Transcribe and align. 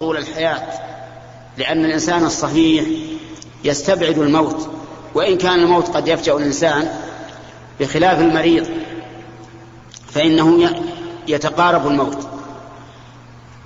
طول 0.00 0.16
الحياة 0.16 0.62
لأن 1.56 1.84
الإنسان 1.84 2.24
الصحيح 2.24 2.84
يستبعد 3.64 4.18
الموت 4.18 4.68
وإن 5.14 5.38
كان 5.38 5.60
الموت 5.60 5.88
قد 5.88 6.08
يفجأ 6.08 6.36
الإنسان 6.36 6.88
بخلاف 7.80 8.18
المريض 8.18 8.66
فإنه 10.10 10.70
يتقارب 11.28 11.86
الموت. 11.86 12.28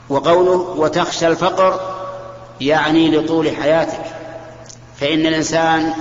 وقوله 0.08 0.74
وتخشى 0.76 1.26
الفقر 1.26 1.80
يعني 2.60 3.16
لطول 3.16 3.56
حياتك 3.56 4.04
فإن 4.96 5.26
الإنسان 5.26 5.92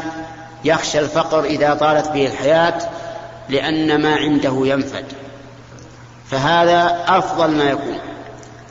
يخشى 0.66 1.00
الفقر 1.00 1.44
إذا 1.44 1.74
طالت 1.74 2.10
به 2.10 2.28
الحياة 2.28 2.90
لأن 3.50 4.02
ما 4.02 4.16
عنده 4.16 4.62
ينفد. 4.64 5.06
فهذا 6.32 7.06
أفضل 7.08 7.52
ما 7.52 7.64
يكون. 7.64 8.13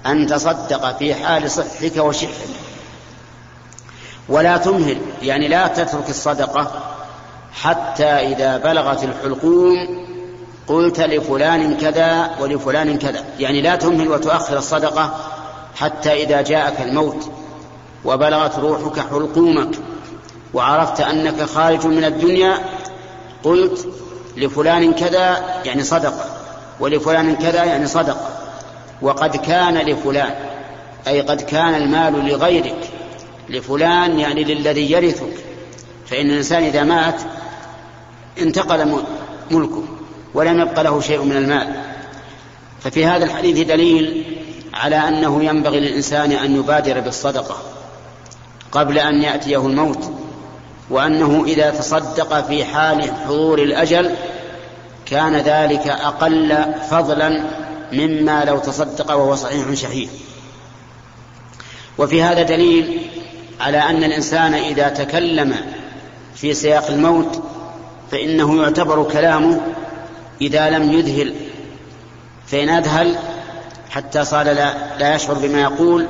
أن 0.06 0.26
تصدق 0.26 0.98
في 0.98 1.14
حال 1.14 1.50
صحك 1.50 1.96
وشحك 1.96 2.48
ولا 4.28 4.56
تمهل 4.56 4.98
يعني 5.22 5.48
لا 5.48 5.66
تترك 5.66 6.10
الصدقة 6.10 6.70
حتى 7.52 8.04
إذا 8.04 8.56
بلغت 8.56 9.04
الحلقوم 9.04 10.02
قلت 10.68 11.00
لفلان 11.00 11.76
كذا 11.76 12.30
ولفلان 12.40 12.98
كذا. 12.98 13.24
يعني 13.38 13.62
لا 13.62 13.76
تمهل 13.76 14.08
وتؤخر 14.08 14.58
الصدقة 14.58 15.14
حتى 15.76 16.22
إذا 16.22 16.42
جاءك 16.42 16.80
الموت 16.80 17.30
وبلغت 18.04 18.58
روحك 18.58 19.00
حلقومك 19.00 19.78
وعرفت 20.54 21.00
أنك 21.00 21.42
خارج 21.42 21.86
من 21.86 22.04
الدنيا 22.04 22.58
قلت 23.44 23.88
لفلان 24.36 24.92
كذا 24.92 25.38
يعني 25.64 25.82
صدقة. 25.82 26.24
ولفلان 26.80 27.36
كذا 27.36 27.64
يعني 27.64 27.86
صدقة. 27.86 28.41
وقد 29.02 29.36
كان 29.36 29.78
لفلان 29.78 30.34
أي 31.06 31.20
قد 31.20 31.40
كان 31.40 31.74
المال 31.74 32.26
لغيرك. 32.26 32.90
لفلان 33.48 34.20
يعني 34.20 34.44
للذي 34.44 34.90
يرثك. 34.90 35.44
فإن 36.06 36.30
الإنسان 36.30 36.62
إذا 36.62 36.82
مات 36.82 37.20
انتقل 38.38 39.02
ملكه 39.50 39.84
ولم 40.34 40.60
يبق 40.60 40.80
له 40.80 41.00
شيء 41.00 41.22
من 41.22 41.36
المال. 41.36 41.74
ففي 42.80 43.06
هذا 43.06 43.24
الحديث 43.24 43.66
دليل 43.66 44.24
على 44.74 44.96
أنه 44.96 45.44
ينبغي 45.44 45.80
للإنسان 45.80 46.32
أن 46.32 46.56
يبادر 46.56 47.00
بالصدقة 47.00 47.56
قبل 48.72 48.98
أن 48.98 49.22
يأتيه 49.22 49.66
الموت 49.66 50.12
وأنه 50.90 51.44
إذا 51.46 51.70
تصدق 51.70 52.46
في 52.46 52.64
حال 52.64 53.10
حضور 53.24 53.58
الأجل 53.58 54.10
كان 55.06 55.36
ذلك 55.36 55.86
أقل 55.86 56.64
فضلا 56.90 57.44
مما 57.92 58.44
لو 58.44 58.58
تصدق 58.58 59.14
وهو 59.14 59.34
صحيح 59.34 59.74
شحيح 59.74 60.10
وفي 61.98 62.22
هذا 62.22 62.42
دليل 62.42 63.06
على 63.60 63.78
أن 63.78 64.04
الإنسان 64.04 64.54
إذا 64.54 64.88
تكلم 64.88 65.56
في 66.34 66.54
سياق 66.54 66.86
الموت 66.86 67.42
فإنه 68.10 68.62
يعتبر 68.62 69.02
كلامه 69.02 69.60
إذا 70.40 70.70
لم 70.70 70.92
يذهل 70.92 71.34
فإن 72.46 72.68
أذهل 72.68 73.16
حتى 73.90 74.24
صار 74.24 74.46
لا, 74.46 74.98
لا 74.98 75.14
يشعر 75.14 75.34
بما 75.34 75.60
يقول 75.60 76.06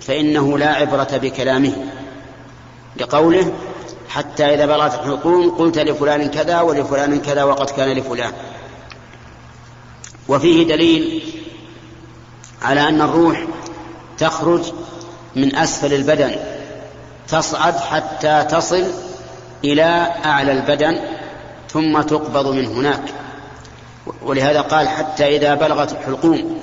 فإنه 0.00 0.58
لا 0.58 0.68
عبرة 0.68 1.08
بكلامه. 1.12 1.72
لقوله 2.96 3.52
حتى 4.08 4.54
إذا 4.54 4.66
بلغت 4.66 4.94
الحكوم 4.94 5.50
قلت 5.50 5.78
لفلان 5.78 6.28
كذا 6.28 6.60
ولفلان 6.60 7.20
كذا 7.20 7.44
وقد 7.44 7.70
كان 7.70 7.88
لفلان. 7.88 8.32
وفيه 10.28 10.66
دليل 10.66 11.22
على 12.62 12.88
أن 12.88 13.00
الروح 13.00 13.46
تخرج 14.18 14.72
من 15.36 15.56
أسفل 15.56 15.94
البدن 15.94 16.36
تصعد 17.28 17.76
حتى 17.76 18.46
تصل 18.50 18.84
إلى 19.64 20.12
أعلى 20.24 20.52
البدن 20.52 20.98
ثم 21.72 22.00
تقبض 22.00 22.46
من 22.46 22.66
هناك. 22.66 23.02
ولهذا 24.22 24.60
قال 24.60 24.88
حتى 24.88 25.36
إذا 25.36 25.54
بلغت 25.54 25.92
الحلقوم 25.92 26.62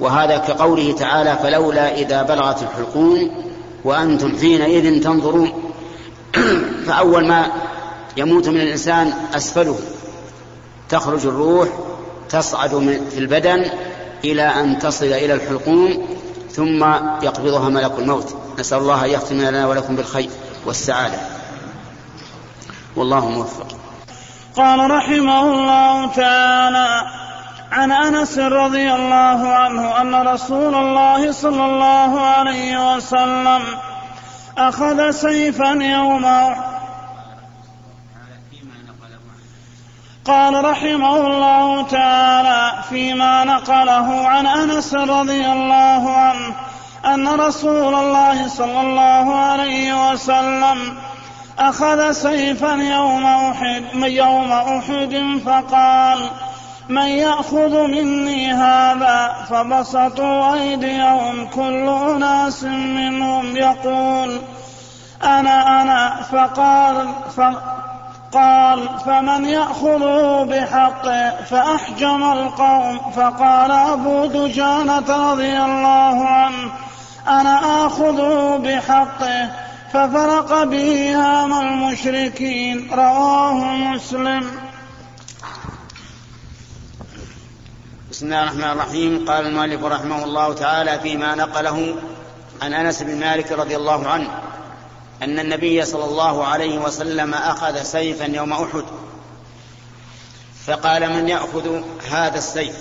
وهذا 0.00 0.36
كقوله 0.36 0.92
تعالى 0.92 1.38
فلولا 1.42 1.94
إذا 1.94 2.22
بلغت 2.22 2.62
الحلقوم 2.62 3.44
وأنتم 3.84 4.38
حينئذ 4.38 5.02
تنظرون. 5.02 5.72
فأول 6.86 7.28
ما 7.28 7.46
يموت 8.16 8.48
من 8.48 8.60
الإنسان 8.60 9.12
أسفله 9.34 9.78
تخرج 10.88 11.26
الروح 11.26 11.68
تصعد 12.30 13.00
في 13.10 13.18
البدن 13.18 13.70
إلى 14.24 14.42
أن 14.42 14.78
تصل 14.78 15.06
إلى 15.06 15.34
الحلقوم 15.34 16.08
ثم 16.50 16.84
يقبضها 17.22 17.68
ملك 17.68 17.98
الموت. 17.98 18.36
نسأل 18.58 18.78
الله 18.78 19.04
أن 19.04 19.10
يختم 19.10 19.40
لنا 19.40 19.66
ولكم 19.66 19.96
بالخير 19.96 20.30
والسعادة. 20.66 21.18
والله 22.96 23.28
موفق. 23.28 23.66
قال 24.56 24.90
رحمه 24.90 25.52
الله 25.52 26.06
تعالى 26.06 27.02
عن 27.72 27.92
أنس 27.92 28.38
رضي 28.38 28.94
الله 28.94 29.48
عنه 29.48 30.00
أن 30.00 30.28
رسول 30.28 30.74
الله 30.74 31.32
صلى 31.32 31.64
الله 31.64 32.20
عليه 32.20 32.96
وسلم 32.96 33.62
أخذ 34.58 35.10
سيفا 35.10 35.78
يوم 35.82 36.24
قال 40.26 40.64
رحمه 40.64 41.16
الله 41.16 41.82
تعالى 41.82 42.82
فيما 42.88 43.44
نقله 43.44 44.28
عن 44.28 44.46
أنس 44.46 44.94
رضي 44.94 45.46
الله 45.46 46.10
عنه 46.16 46.54
أن 47.04 47.28
رسول 47.28 47.94
الله 47.94 48.48
صلى 48.48 48.80
الله 48.80 49.36
عليه 49.36 50.10
وسلم 50.12 50.96
أخذ 51.58 52.12
سيفا 52.12 52.72
يوم 52.72 53.24
أحد 53.26 53.84
يوم 53.94 54.52
أحد 54.52 55.40
فقال 55.46 56.30
من 56.88 57.06
يأخذ 57.06 57.86
مني 57.86 58.52
هذا؟ 58.52 59.46
فبسطوا 59.50 60.54
أيديهم 60.54 61.46
كل 61.46 61.88
أناس 61.88 62.64
منهم 62.64 63.56
يقول 63.56 64.40
أنا 65.24 65.82
أنا. 65.82 66.22
فقال 66.32 67.08
قال 68.32 68.88
فمن 69.06 69.44
يأخذه 69.44 70.44
بحقه 70.50 71.44
فأحجم 71.44 72.32
القوم 72.32 72.98
فقال 73.16 73.70
أبو 73.70 74.26
دجانة 74.26 75.32
رضي 75.32 75.58
الله 75.58 76.28
عنه 76.28 76.72
أنا 77.28 77.86
آخذه 77.86 78.56
بحقه 78.56 79.50
ففرق 79.92 80.62
به 80.64 81.14
هام 81.16 81.60
المشركين 81.60 82.90
رواه 82.92 83.76
مسلم. 83.76 84.50
بسم 88.10 88.26
الله 88.26 88.42
الرحمن 88.42 88.64
الرحيم. 88.64 89.24
قال 89.28 89.46
المؤلف 89.46 89.84
رحمه 89.84 90.24
الله 90.24 90.54
تعالى 90.54 90.98
فيما 91.00 91.34
نقله 91.34 91.94
عن 92.62 92.74
أنس 92.74 93.02
بن 93.02 93.20
مالك 93.20 93.52
رضي 93.52 93.76
الله 93.76 94.08
عنه. 94.08 94.28
أن 95.22 95.38
النبي 95.38 95.84
صلى 95.84 96.04
الله 96.04 96.44
عليه 96.44 96.78
وسلم 96.78 97.34
أخذ 97.34 97.82
سيفا 97.82 98.24
يوم 98.24 98.52
أحد. 98.52 98.84
فقال 100.66 101.12
من 101.12 101.28
يأخذ 101.28 101.82
هذا 102.10 102.38
السيف؟ 102.38 102.76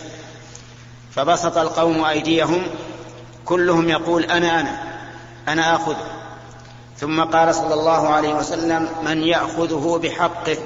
فبسط 1.16 1.58
القوم 1.58 2.04
أيديهم 2.04 2.68
كلهم 3.46 3.90
يقول 3.90 4.24
أنا 4.24 4.60
أنا 4.60 5.02
أنا 5.48 5.76
آخذه. 5.76 6.08
ثم 6.98 7.24
قال 7.24 7.56
صلى 7.56 7.74
الله 7.74 8.10
عليه 8.10 8.34
وسلم 8.34 8.90
من 9.04 9.24
يأخذه 9.24 10.00
بحقه. 10.04 10.58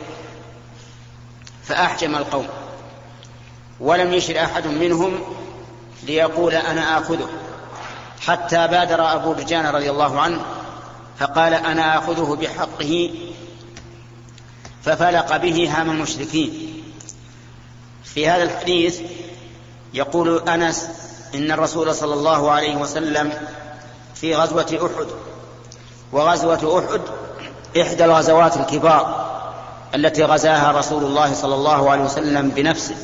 فأحجم 1.64 2.16
القوم. 2.16 2.48
ولم 3.80 4.14
يشر 4.14 4.44
أحد 4.44 4.68
منهم 4.68 5.20
ليقول 6.04 6.54
أنا 6.54 6.98
آخذه. 6.98 7.30
حتى 8.28 8.68
بادر 8.68 9.14
أبو 9.14 9.34
دجان 9.34 9.66
رضي 9.66 9.90
الله 9.90 10.22
عنه 10.22 10.55
فقال 11.20 11.54
أنا 11.54 11.98
آخذه 11.98 12.38
بحقه 12.42 13.12
ففلق 14.84 15.38
به 15.38 15.70
هام 15.72 15.90
المشركين. 15.92 16.84
في 18.04 18.28
هذا 18.28 18.44
الحديث 18.44 19.00
يقول 19.94 20.50
أنس 20.50 20.90
إن 21.36 21.52
الرسول 21.52 21.96
صلى 21.96 22.14
الله 22.14 22.52
عليه 22.52 22.76
وسلم 22.76 23.34
في 24.16 24.36
غزوة 24.36 24.90
أحد 24.96 25.08
وغزوة 26.12 26.80
أحد 26.80 27.02
إحدى 27.82 28.06
الغزوات 28.06 28.58
الكبار 28.58 29.26
التي 29.96 30.24
غزاها 30.24 30.72
رسول 30.72 31.04
الله 31.04 31.34
صلى 31.34 31.56
الله 31.56 31.90
عليه 31.90 32.04
وسلم 32.04 32.50
بنفسه 32.50 32.96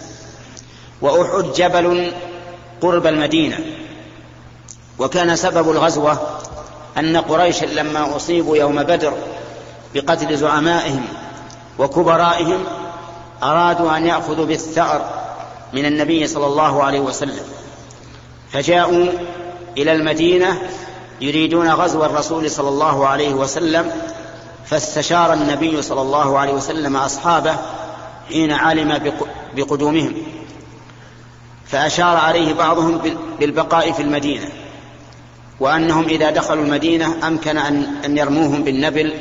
وأحد 1.02 1.54
جبل 1.54 2.14
قرب 2.82 3.08
المدينة 3.08 3.60
وكان 5.00 5.36
سبب 5.36 5.72
الغزوة 5.72 6.40
أن 6.98 7.18
قريشا 7.18 7.66
لما 7.66 8.16
أصيبوا 8.16 8.58
يوم 8.58 8.84
بدر 8.84 9.14
بقتل 9.96 10.38
زعمائهم 10.38 11.06
وكبرائهم 11.80 12.64
أرادوا 13.44 13.98
أن 13.98 14.06
يأخذوا 14.06 14.46
بالثأر 14.46 15.10
من 15.74 15.86
النبي 15.86 16.28
صلى 16.28 16.46
الله 16.46 16.84
عليه 16.84 17.00
وسلم 17.00 17.44
فجاءوا 18.52 19.06
إلى 19.78 19.92
المدينة 19.92 20.62
يريدون 21.22 21.70
غزو 21.72 22.06
الرسول 22.06 22.52
صلى 22.52 22.70
الله 22.70 23.08
عليه 23.08 23.34
وسلم 23.34 23.92
فاستشار 24.66 25.34
النبي 25.34 25.82
صلى 25.82 26.02
الله 26.02 26.40
عليه 26.40 26.54
وسلم 26.54 26.98
أصحابه 26.98 27.56
حين 28.30 28.52
علم 28.52 29.14
بقدومهم 29.56 30.14
فأشار 31.68 32.18
عليه 32.18 32.54
بعضهم 32.54 33.02
بالبقاء 33.40 33.92
في 33.92 34.02
المدينة. 34.02 34.50
وأنهم 35.62 36.06
إذا 36.06 36.30
دخلوا 36.30 36.64
المدينة 36.64 37.28
أمكن 37.28 37.58
ان 37.58 38.18
يرموهم 38.18 38.64
بالنبل 38.64 39.14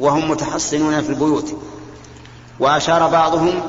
وهم 0.00 0.30
متحصنون 0.30 1.02
في 1.02 1.10
البيوت. 1.10 1.56
وأشار 2.60 3.08
بعضهم 3.08 3.62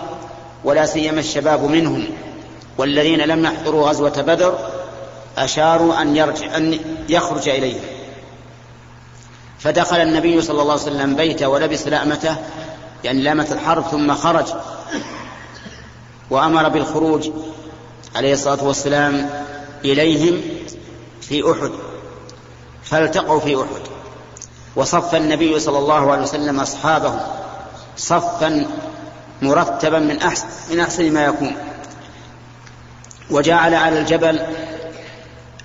ولا 0.64 0.86
سيما 0.86 1.20
الشباب 1.20 1.64
منهم 1.64 2.08
والذين 2.78 3.20
لم 3.20 3.46
يحضروا 3.46 3.90
غزوة 3.90 4.22
بدر 4.22 4.58
أشاروا 5.38 6.02
أن 6.02 6.16
يرجع 6.16 6.58
أن 6.58 6.80
يخرج 7.10 7.50
إليهم. 7.50 7.82
فدخل 9.60 9.98
النبي 9.98 10.42
صلى 10.42 10.62
الله 10.62 10.74
عليه 10.74 10.84
وسلم 10.84 11.16
بيته 11.16 11.48
ولبس 11.48 11.88
لأمته 11.88 12.36
يعني 13.04 13.22
لامة 13.22 13.48
الحرب 13.52 13.84
ثم 13.84 14.14
خرج. 14.14 14.46
وأمر 16.30 16.70
بالخروج 16.70 17.30
عليه 18.16 18.34
الصلاة 18.34 18.64
والسلام 18.64 19.30
إليهم 19.86 20.42
في 21.22 21.52
أحد. 21.52 21.89
فالتقوا 22.84 23.40
في 23.40 23.56
أحد. 23.56 23.82
وصف 24.76 25.16
النبي 25.16 25.60
صلى 25.60 25.78
الله 25.78 26.12
عليه 26.12 26.22
وسلم 26.22 26.60
أصحابه 26.60 27.14
صفا 27.98 28.66
مرتبا 29.42 30.00
من 30.00 30.22
احسن 30.22 30.48
من 30.72 30.80
أحسن 30.80 31.14
ما 31.14 31.26
يكون. 31.26 31.56
وجعل 33.32 33.74
على 33.74 34.00
الجبل 34.00 34.40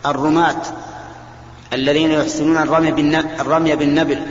الرماة 0.06 0.62
الذين 1.72 2.10
يحسنون 2.10 2.56
الرمي, 2.56 3.76
بالنبل 3.76 4.26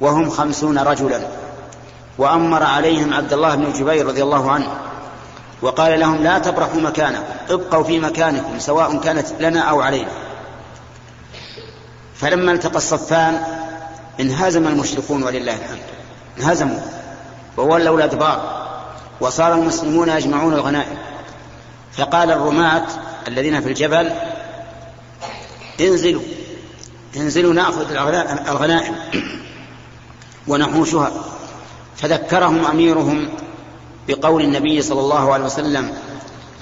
وهم 0.00 0.30
خمسون 0.30 0.78
رجلا. 0.78 1.20
وأمر 2.18 2.62
عليهم 2.62 3.14
عبد 3.14 3.32
الله 3.32 3.54
بن 3.54 3.72
جبير 3.72 4.06
رضي 4.06 4.22
الله 4.22 4.50
عنه 4.50 4.68
وقال 5.62 6.00
لهم 6.00 6.16
لا 6.16 6.38
تبرحوا 6.38 6.80
مكانكم 6.80 7.22
ابقوا 7.50 7.82
في 7.82 7.98
مكانكم 7.98 8.58
سواء 8.58 9.00
كانت 9.00 9.26
لنا 9.40 9.60
أو 9.60 9.80
علينا. 9.80 10.27
فلما 12.20 12.52
التقى 12.52 12.76
الصفان 12.76 13.42
انهزم 14.20 14.68
المشركون 14.68 15.22
ولله 15.22 15.56
الحمد. 15.56 15.82
انهزموا. 16.38 16.80
وولوا 17.56 17.96
الأدبار. 17.96 18.68
وصار 19.20 19.54
المسلمون 19.54 20.08
يجمعون 20.08 20.54
الغنائم. 20.54 20.98
فقال 21.92 22.30
الرماة 22.30 22.86
الذين 23.28 23.60
في 23.60 23.68
الجبل 23.68 24.12
انزلوا. 25.80 26.22
انزلوا 27.16 27.54
نأخذ 27.54 27.90
الغنائم. 28.48 28.94
ونحوشها. 30.48 31.12
فذكرهم 31.96 32.66
أميرهم 32.66 33.28
بقول 34.08 34.42
النبي 34.42 34.82
صلى 34.82 35.00
الله 35.00 35.32
عليه 35.32 35.44
وسلم 35.44 35.92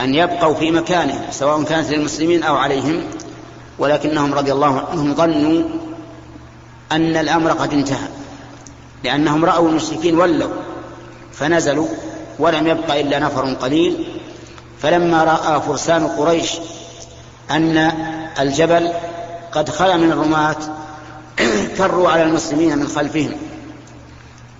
أن 0.01 0.15
يبقوا 0.15 0.55
في 0.55 0.71
مكانهم 0.71 1.21
سواء 1.31 1.63
كانت 1.63 1.91
للمسلمين 1.91 2.43
أو 2.43 2.57
عليهم. 2.57 3.05
ولكنهم 3.79 4.35
رضي 4.35 4.53
الله 4.53 4.81
عنهم 4.91 5.15
ظنوا 5.15 5.69
أن 6.93 7.17
الأمر 7.17 7.53
قد 7.53 7.73
انتهى 7.73 8.09
لأنهم 9.05 9.45
رأوا 9.45 9.69
المشركين 9.69 10.19
ولوا 10.19 10.51
فنزلوا 11.33 11.89
ولم 12.39 12.67
يبق 12.67 12.95
إلا 12.95 13.19
نفر 13.19 13.55
قليل. 13.55 14.07
فلما 14.83 15.25
رأى 15.25 15.61
فرسان 15.61 16.07
قريش 16.07 16.53
أن 17.51 17.77
الجبل 18.41 18.93
قد 19.53 19.69
خلا 19.71 19.97
من 19.97 20.13
الرماة 20.13 20.57
كروا 21.79 22.11
على 22.11 22.23
المسلمين 22.23 22.79
من 22.79 22.89
خلفهم 22.89 23.37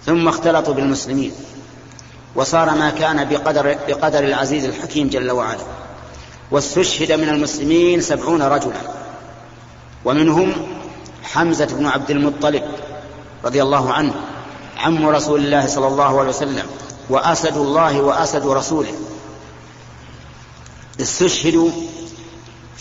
ثم 0.07 0.29
اختلطوا 0.29 0.75
بالمسلمين 0.75 1.33
وصار 2.35 2.71
ما 2.71 2.91
كان 2.91 3.29
بقدر, 3.29 3.77
بقدر 3.89 4.19
العزيز 4.19 4.65
الحكيم 4.65 5.09
جل 5.09 5.31
وعلا 5.31 5.61
واستشهد 6.51 7.13
من 7.13 7.29
المسلمين 7.29 8.01
سبعون 8.01 8.43
رجلا. 8.43 9.06
ومنهم 10.07 10.53
حمزة 11.23 11.67
بن 11.67 11.87
عبد 11.87 12.11
المطلب 12.11 12.63
رضي 13.45 13.63
الله 13.63 13.93
عنه 13.93 14.15
عم 14.79 15.07
رسول 15.07 15.45
الله 15.45 15.67
صلى 15.67 15.87
الله 15.87 16.21
عليه 16.21 16.29
وسلم 16.29 16.67
وأسد 17.11 17.57
الله 17.57 18.01
وأسد 18.01 18.47
رسوله. 18.47 18.95
استشهدوا 21.01 21.71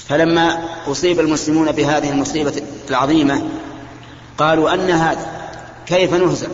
فلما 0.08 0.64
أصيب 0.88 1.20
المسلمون 1.20 1.72
بهذه 1.72 2.10
المصيبة 2.10 2.62
العظيمة 2.90 3.44
قالوا 4.38 4.74
أن 4.74 4.90
هذا 4.90 5.28
كيف 5.86 6.14
نهزم؟ 6.14 6.50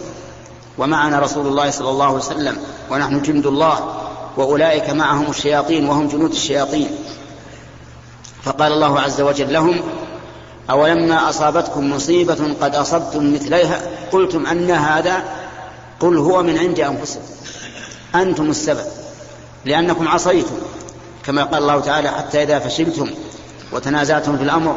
ومعنا 0.77 1.19
رسول 1.19 1.47
الله 1.47 1.69
صلى 1.71 1.89
الله 1.89 2.05
عليه 2.05 2.15
وسلم 2.15 2.57
ونحن 2.91 3.21
جند 3.21 3.45
الله 3.45 3.95
وأولئك 4.37 4.89
معهم 4.89 5.29
الشياطين 5.29 5.89
وهم 5.89 6.07
جنود 6.07 6.31
الشياطين. 6.31 6.89
فقال 8.43 8.73
الله 8.73 8.99
عز 8.99 9.21
وجل 9.21 9.53
لهم 9.53 9.81
أولما 10.69 11.29
أصابتكم 11.29 11.89
مصيبة 11.89 12.55
قد 12.61 12.75
أصبتم 12.75 13.33
مثليها؟ 13.33 13.81
قلتم 14.11 14.45
أن 14.45 14.71
هذا 14.71 15.23
قل 15.99 16.17
هو 16.17 16.43
من 16.43 16.57
عند 16.57 16.79
أنفسكم. 16.79 17.21
أنتم 18.15 18.49
السبب 18.49 18.85
لأنكم 19.65 20.07
عصيتم 20.07 20.55
كما 21.25 21.43
قال 21.43 21.63
الله 21.63 21.79
تعالى 21.79 22.09
حتى 22.09 22.43
إذا 22.43 22.59
فشلتم 22.59 23.09
وتنازعتم 23.71 24.37
في 24.37 24.43
الأمر 24.43 24.75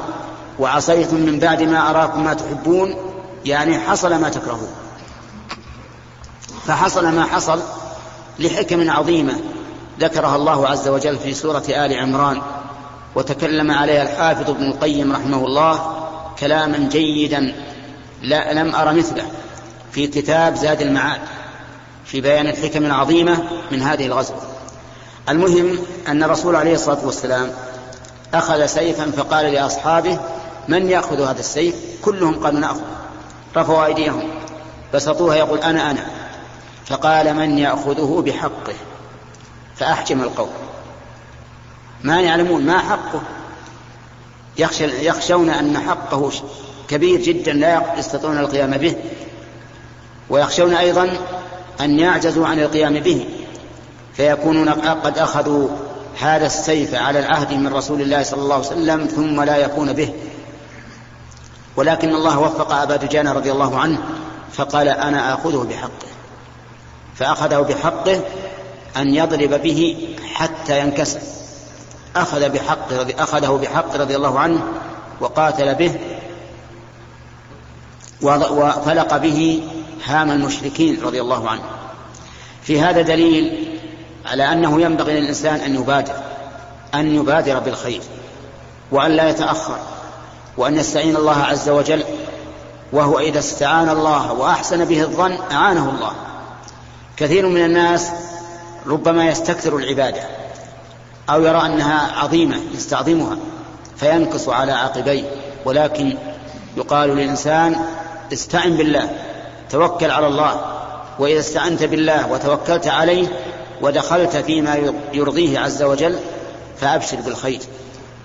وعصيتم 0.58 1.16
من 1.16 1.38
بعد 1.38 1.62
ما 1.62 1.90
أراكم 1.90 2.24
ما 2.24 2.34
تحبون 2.34 2.94
يعني 3.44 3.78
حصل 3.78 4.14
ما 4.14 4.28
تكرهون. 4.28 4.68
فحصل 6.66 7.06
ما 7.06 7.24
حصل 7.24 7.60
لحكم 8.38 8.90
عظيمة 8.90 9.34
ذكرها 10.00 10.36
الله 10.36 10.68
عز 10.68 10.88
وجل 10.88 11.18
في 11.18 11.34
سورة 11.34 11.64
آل 11.68 11.94
عمران. 11.98 12.42
وتكلم 13.14 13.70
عليها 13.70 14.02
الحافظ 14.02 14.50
ابن 14.50 14.64
القيم 14.64 15.12
رحمه 15.12 15.46
الله 15.46 16.06
كلاما 16.38 16.88
جيدا 16.92 17.54
لا 18.22 18.52
لم 18.52 18.74
أر 18.74 18.92
مثله 18.92 19.24
في 19.92 20.06
كتاب 20.06 20.54
زاد 20.54 20.82
المعاد 20.82 21.20
في 22.04 22.20
بيان 22.20 22.46
الحكم 22.46 22.84
العظيمة 22.84 23.44
من 23.70 23.82
هذه 23.82 24.06
الغزوة. 24.06 24.42
المهم 25.28 25.78
أن 26.08 26.22
الرسول 26.22 26.56
عليه 26.56 26.74
الصلاة 26.74 27.06
والسلام 27.06 27.50
أخذ 28.34 28.66
سيفا 28.66 29.10
فقال 29.10 29.52
لأصحابه 29.52 30.18
من 30.68 30.90
يأخذ 30.90 31.20
هذا 31.20 31.40
السيف؟ 31.40 31.74
كلهم 32.02 32.44
قالوا 32.44 32.60
نأخذ. 32.60 32.80
رفعوا 33.56 33.84
أيديهم 33.84 34.22
بسطوها 34.94 35.36
يقول 35.36 35.58
أنا 35.58 35.90
أنا. 35.90 36.06
فقال 36.86 37.34
من 37.34 37.58
يأخذه 37.58 38.22
بحقه؟ 38.26 38.74
فأحجم 39.76 40.22
القوم. 40.22 40.50
ما 42.04 42.20
يعلمون 42.20 42.66
ما 42.66 42.78
حقه. 42.78 43.22
يخشى 44.58 45.06
يخشون 45.06 45.50
أن 45.50 45.78
حقه 45.78 46.30
كبير 46.88 47.20
جدا 47.20 47.52
لا 47.52 47.98
يستطيعون 47.98 48.38
القيام 48.38 48.70
به. 48.70 48.96
ويخشون 50.30 50.74
أيضا 50.74 51.16
أن 51.80 51.98
يعجزوا 51.98 52.46
عن 52.46 52.60
القيام 52.60 53.00
به. 53.00 53.26
فيكونون 54.14 54.68
قد 54.68 55.18
أخذوا 55.18 55.68
هذا 56.20 56.46
السيف 56.46 56.94
على 56.94 57.18
العهد 57.18 57.52
من 57.52 57.74
رسول 57.74 58.00
الله 58.00 58.22
صلى 58.22 58.42
الله 58.42 58.54
عليه 58.54 58.66
وسلم 58.66 59.06
ثم 59.06 59.42
لا 59.42 59.56
يكون 59.56 59.92
به. 59.92 60.14
ولكن 61.76 62.08
الله 62.08 62.38
وفق 62.38 62.72
أبا 62.72 62.96
دجانة 62.96 63.32
رضي 63.32 63.52
الله 63.52 63.78
عنه 63.78 63.98
فقال 64.52 64.88
أنا 64.88 65.34
آخذه 65.34 65.66
بحقه. 65.70 66.08
فأخذه 67.14 67.60
بحقه 67.60 68.20
أن 68.96 69.14
يضرب 69.14 69.62
به 69.62 70.08
حتى 70.34 70.80
ينكسر. 70.80 71.20
أخذ 72.16 72.48
بحقه 72.48 72.98
رضي 72.98 73.14
أخذه 73.18 73.58
بحق 73.62 73.96
رضي 73.96 74.16
الله 74.16 74.40
عنه 74.40 74.62
وقاتل 75.20 75.74
به 75.74 75.94
وفلق 78.22 79.16
به 79.16 79.62
هام 80.04 80.30
المشركين 80.30 81.02
رضي 81.02 81.20
الله 81.20 81.50
عنه. 81.50 81.62
في 82.62 82.80
هذا 82.80 83.02
دليل 83.02 83.68
على 84.26 84.52
أنه 84.52 84.80
ينبغي 84.80 85.20
للإنسان 85.20 85.54
أن 85.54 85.74
يبادر 85.74 86.14
أن 86.94 87.14
يبادر 87.14 87.58
بالخير 87.58 88.00
وأن 88.90 89.10
لا 89.10 89.28
يتأخر 89.28 89.78
وأن 90.56 90.76
يستعين 90.76 91.16
الله 91.16 91.42
عز 91.42 91.68
وجل 91.68 92.04
وهو 92.92 93.18
إذا 93.18 93.38
استعان 93.38 93.88
الله 93.88 94.32
وأحسن 94.32 94.84
به 94.84 95.02
الظن 95.02 95.38
أعانه 95.52 95.90
الله. 95.90 96.12
كثير 97.16 97.48
من 97.48 97.64
الناس 97.64 98.10
ربما 98.86 99.26
يستكثر 99.26 99.76
العبادة 99.76 100.43
أو 101.30 101.42
يرى 101.42 101.66
أنها 101.66 102.12
عظيمة 102.18 102.56
يستعظمها 102.74 103.36
فينكص 103.96 104.48
على 104.48 104.72
عقبيه 104.72 105.30
ولكن 105.64 106.16
يقال 106.76 107.10
للإنسان 107.10 107.76
استعن 108.32 108.76
بالله 108.76 109.10
توكل 109.70 110.10
على 110.10 110.26
الله. 110.26 110.60
وإذا 111.18 111.40
استعنت 111.40 111.82
بالله 111.82 112.32
وتوكلت 112.32 112.86
عليه 112.86 113.28
ودخلت 113.82 114.36
فيما 114.36 114.92
يرضيه 115.12 115.58
عز 115.58 115.82
وجل 115.82 116.18
فأبشر 116.80 117.16
بالخير. 117.16 117.60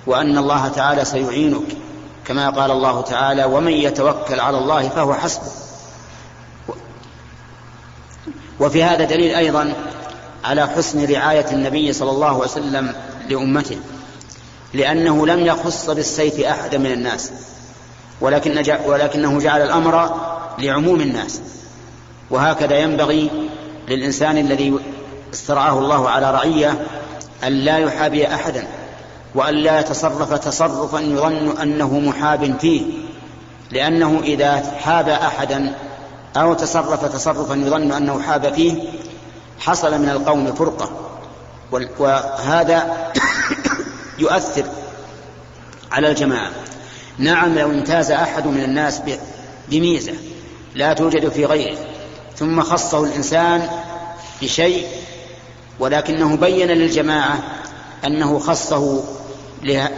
وأن 0.08 0.38
الله 0.38 0.68
تعالى 0.68 1.06
سيعينك. 1.06 1.77
كما 2.25 2.50
قال 2.50 2.72
الله 2.72 3.01
تعالى 3.01 3.44
ومن 3.44 3.72
يتوكل 3.72 4.39
على 4.39 4.58
الله 4.58 4.89
فهو 4.89 5.13
حسبه. 5.13 5.51
وفي 8.60 8.84
هذا 8.84 9.06
دليل 9.06 9.36
أيضا 9.36 9.74
على 10.43 10.67
حسن 10.67 11.12
رعاية 11.12 11.46
النبي 11.51 11.93
صلى 11.93 12.12
الله 12.12 12.27
عليه 12.27 12.38
وسلم 12.38 12.96
لأمته 13.29 13.77
لأنه 14.74 15.27
لم 15.27 15.46
يخص 15.46 15.89
بالسيف 15.89 16.39
احدا 16.39 16.77
من 16.77 16.91
الناس 16.91 17.31
ولكن 18.22 18.63
ولكنه 18.86 19.39
جعل 19.39 19.62
الأمر 19.62 20.15
لعموم 20.60 21.01
الناس. 21.01 21.41
وهكذا 22.29 22.77
ينبغي 22.77 23.50
للإنسان 23.88 24.38
الذي 24.38 24.79
استرعاه 25.34 25.79
الله 25.79 26.10
على 26.10 26.31
رعية 26.31 26.86
أن 27.43 27.53
لا 27.53 27.77
يحابي 27.77 28.27
أحدا 28.27 28.67
وأن 29.36 29.55
لا 29.55 29.79
يتصرف 29.79 30.34
تصرفا 30.34 31.00
يظن 31.00 31.58
أنه 31.58 32.00
محاب 32.00 32.60
فيه 32.60 32.81
لأنه 33.72 34.19
إذا 34.24 34.74
حاب 34.79 35.10
أحدا 35.10 35.75
أو 36.38 36.53
تصرف 36.53 37.05
تصرفا 37.05 37.53
يظن 37.53 37.91
أنه 37.91 38.22
حاب 38.22 38.53
فيه 38.53 38.84
حصل 39.60 40.01
من 40.01 40.10
القوم 40.10 40.54
فرقة. 40.54 40.89
وهذا 42.00 43.12
يؤثر 44.20 44.66
على 45.92 46.10
الجماعة. 46.10 46.51
نعم 47.18 47.60
لو 47.60 47.70
امتاز 47.70 48.12
أحد 48.12 48.48
من 48.48 48.63
الناس 48.63 49.01
بميزة 49.70 50.13
لا 50.75 50.94
توجد 50.94 51.30
في 51.30 51.46
غيره 51.46 51.78
ثم 52.36 52.62
خصه 52.62 53.04
الإنسان 53.04 53.70
بشيء 54.42 54.88
ولكنه 55.80 56.36
بين 56.36 56.68
للجماعة 56.68 57.44
أنه 58.06 58.39
خصه 58.39 59.04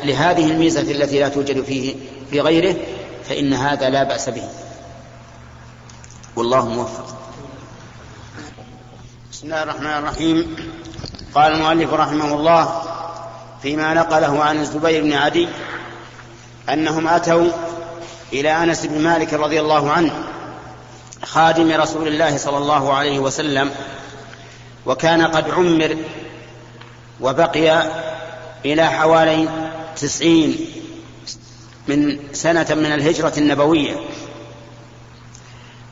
لهذه 0.03 0.51
الميزة 0.51 0.81
التي 0.81 1.19
لا 1.19 1.29
توجد 1.29 1.63
فيه 1.63 1.95
في 2.31 2.41
غيره 2.41 2.75
فإن 3.29 3.53
هذا 3.53 3.89
لا 3.89 4.03
بأس 4.03 4.29
به. 4.29 4.49
والله 6.35 6.69
موفق. 6.69 7.17
بسم 9.41 9.53
الله 9.53 9.63
الرحمن 9.63 9.97
الرحيم. 9.97 10.55
قال 11.35 11.53
المؤلف 11.53 11.93
رحمه 11.93 12.33
الله 12.33 12.81
فيما 13.61 13.93
نقله 13.93 14.43
عن 14.43 14.59
الزبير 14.59 15.03
بن 15.03 15.13
عدي 15.13 15.47
أنهم 16.69 17.07
أتوا 17.07 17.47
إلى 18.33 18.63
أنس 18.63 18.85
بن 18.85 19.01
مالك 19.01 19.33
رضي 19.33 19.61
الله 19.61 19.91
عنه 19.91 20.13
خادم 21.23 21.71
رسول 21.71 22.07
الله 22.07 22.37
صلى 22.37 22.57
الله 22.57 22.93
عليه 22.93 23.19
وسلم 23.19 23.71
وكان 24.85 25.21
قد 25.21 25.49
عمر 25.51 25.97
وبقي 27.21 27.91
إلى 28.65 28.87
حوالي 28.87 29.49
تسعين 29.95 30.65
من 31.87 32.19
سنة 32.33 32.67
من 32.69 32.93
الهجرة 32.93 33.33
النبوية. 33.37 33.95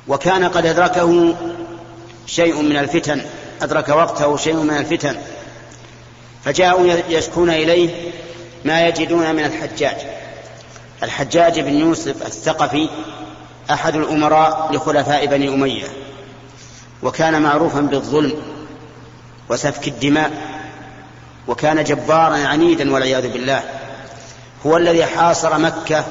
وكان 0.08 0.44
قد 0.44 0.66
أدركه 0.66 1.36
شيء 2.26 2.62
من 2.62 2.78
الفتن. 2.78 3.22
أدرك 3.62 3.90
وقته 3.90 4.38
شيء 4.38 4.56
من 4.56 4.78
الفتن 4.78 5.18
فجاءوا 6.46 6.94
يشكون 7.10 7.50
إليه 7.50 8.12
ما 8.66 8.88
يجدون 8.88 9.36
من 9.36 9.46
الحجاج. 9.46 9.98
الحجاج 11.04 11.60
بن 11.60 11.74
يوسف 11.74 12.26
الثقفي 12.26 12.90
أحد 13.72 13.96
الأمراء 13.96 14.70
لخلفاء 14.74 15.26
بني 15.26 15.50
أمية 15.50 15.88
وكان 17.04 17.42
معروفا 17.42 17.80
بالظلم 17.82 18.34
وسفك 19.50 19.88
الدماء 19.88 20.32
وكان 21.48 21.84
جبارا 21.84 22.38
عنيدا 22.38 22.94
والعياذ 22.94 23.30
بالله. 23.34 23.64
هو 24.66 24.78
الذي 24.78 25.06
حاصر 25.06 25.58
مكة 25.58 26.06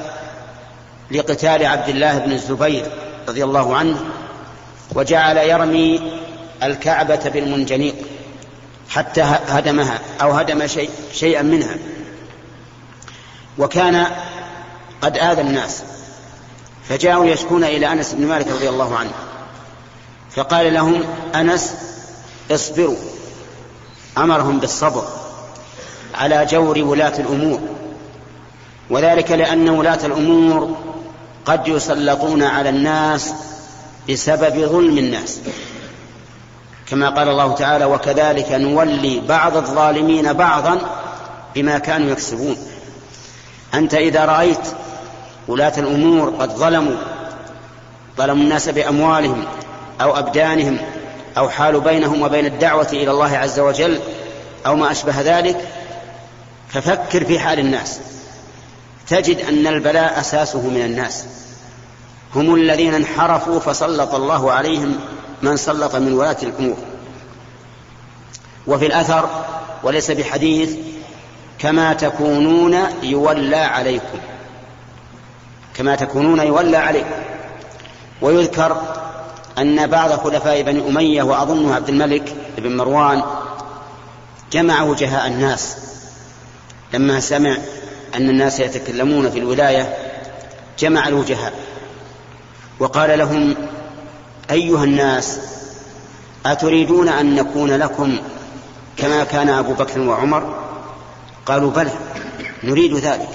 لقتال 1.11 1.65
عبد 1.65 1.89
الله 1.89 2.17
بن 2.17 2.31
الزبير 2.31 2.85
رضي 3.27 3.43
الله 3.43 3.77
عنه 3.77 3.97
وجعل 4.95 5.37
يرمي 5.37 6.19
الكعبة 6.63 7.29
بالمنجنيق 7.29 7.95
حتى 8.89 9.21
هدمها 9.47 9.99
أو 10.21 10.31
هدم 10.31 10.67
شيء 10.67 10.89
شيئا 11.13 11.41
منها. 11.41 11.75
وكان 13.57 14.05
قد 15.01 15.17
آذى 15.17 15.41
الناس 15.41 15.83
فجاءوا 16.89 17.25
يشكون 17.25 17.63
إلى 17.63 17.91
أنس 17.91 18.13
بن 18.13 18.27
مالك 18.27 18.47
رضي 18.47 18.69
الله 18.69 18.97
عنه 18.97 19.11
فقال 20.31 20.73
لهم 20.73 21.03
أنس 21.35 21.73
اصبروا. 22.51 22.97
أمرهم 24.17 24.59
بالصبر 24.59 25.07
على 26.15 26.45
جور 26.45 26.79
ولاة 26.79 27.19
الأمور 27.19 27.59
وذلك 28.89 29.31
لأن 29.31 29.69
ولاة 29.69 30.05
الأمور 30.05 30.77
قد 31.45 31.67
يسلطون 31.67 32.43
على 32.43 32.69
الناس 32.69 33.33
بسبب 34.09 34.65
ظلم 34.65 34.97
الناس. 34.97 35.39
كما 36.91 37.09
قال 37.09 37.29
الله 37.29 37.53
تعالى 37.55 37.85
وكذلك 37.85 38.51
نولي 38.51 39.19
بعض 39.19 39.57
الظالمين 39.57 40.33
بعضا 40.33 40.81
بما 41.55 41.77
كانوا 41.77 42.11
يكسبون. 42.11 42.57
أنت 43.73 43.93
إذا 43.93 44.25
رأيت 44.25 44.67
ولاة 45.47 45.73
الأمور 45.77 46.29
قد 46.29 46.49
ظلموا 46.49 46.95
ظلموا 48.17 48.43
الناس 48.43 48.69
بأموالهم 48.69 49.45
أو 50.01 50.17
أبدانهم 50.17 50.77
أو 51.37 51.49
حالوا 51.49 51.81
بينهم 51.81 52.21
وبين 52.21 52.45
الدعوة 52.45 52.87
إلى 52.93 53.11
الله 53.11 53.37
عز 53.37 53.59
وجل 53.59 53.99
أو 54.65 54.75
ما 54.75 54.91
أشبه 54.91 55.21
ذلك 55.21 55.67
ففكر 56.69 57.25
في 57.25 57.39
حال 57.39 57.59
الناس. 57.59 57.99
تجد 59.07 59.39
أن 59.39 59.67
البلاء 59.67 60.19
أساسه 60.19 60.67
من 60.67 60.81
الناس. 60.81 61.25
هم 62.35 62.55
الذين 62.55 62.93
انحرفوا 62.93 63.59
فسلط 63.59 64.15
الله 64.15 64.51
عليهم 64.51 64.99
من 65.41 65.57
سلط 65.57 65.95
من 65.95 66.13
ولاة 66.13 66.37
الأمور. 66.43 66.77
وفي 68.67 68.85
الأثر 68.85 69.29
وليس 69.83 70.11
بحديث 70.11 70.75
كما 71.59 71.93
تكونون 71.93 72.77
يولى 73.03 73.55
عليكم. 73.55 74.19
كما 75.73 75.95
تكونون 75.95 76.39
يولى 76.39 76.77
عليكم. 76.77 77.15
ويذكر 78.21 78.81
أن 79.57 79.87
بعض 79.87 80.11
خلفاء 80.11 80.61
بني 80.61 80.87
أمية 80.89 81.23
وأظنه 81.23 81.75
عبد 81.75 81.89
الملك 81.89 82.35
بن 82.57 82.77
مروان 82.77 83.23
جمع 84.51 84.81
وجهاء 84.81 85.27
الناس 85.27 85.77
لما 86.93 87.19
سمع 87.19 87.57
أن 88.15 88.29
الناس 88.29 88.59
يتكلمون 88.59 89.31
في 89.31 89.39
الولاية 89.39 89.97
جمع 90.79 91.07
الوجهاء 91.07 91.53
وقال 92.79 93.19
لهم 93.19 93.55
أيها 94.51 94.83
الناس 94.83 95.39
أتريدون 96.45 97.09
أن 97.09 97.35
نكون 97.35 97.71
لكم 97.71 98.17
كما 98.97 99.23
كان 99.23 99.49
أبو 99.49 99.73
بكر 99.73 99.99
وعمر؟ 99.99 100.55
قالوا 101.45 101.71
بلى 101.71 101.91
نريد 102.63 102.95
ذلك. 102.95 103.29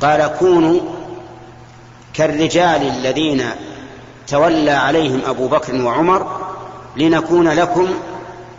قال 0.00 0.26
كونوا 0.38 0.80
كالرجال 2.14 2.88
الذين 2.88 3.44
تولى 4.28 4.70
عليهم 4.70 5.20
أبو 5.26 5.48
بكر 5.48 5.82
وعمر 5.82 6.40
لنكون 6.96 7.48
لكم 7.48 7.88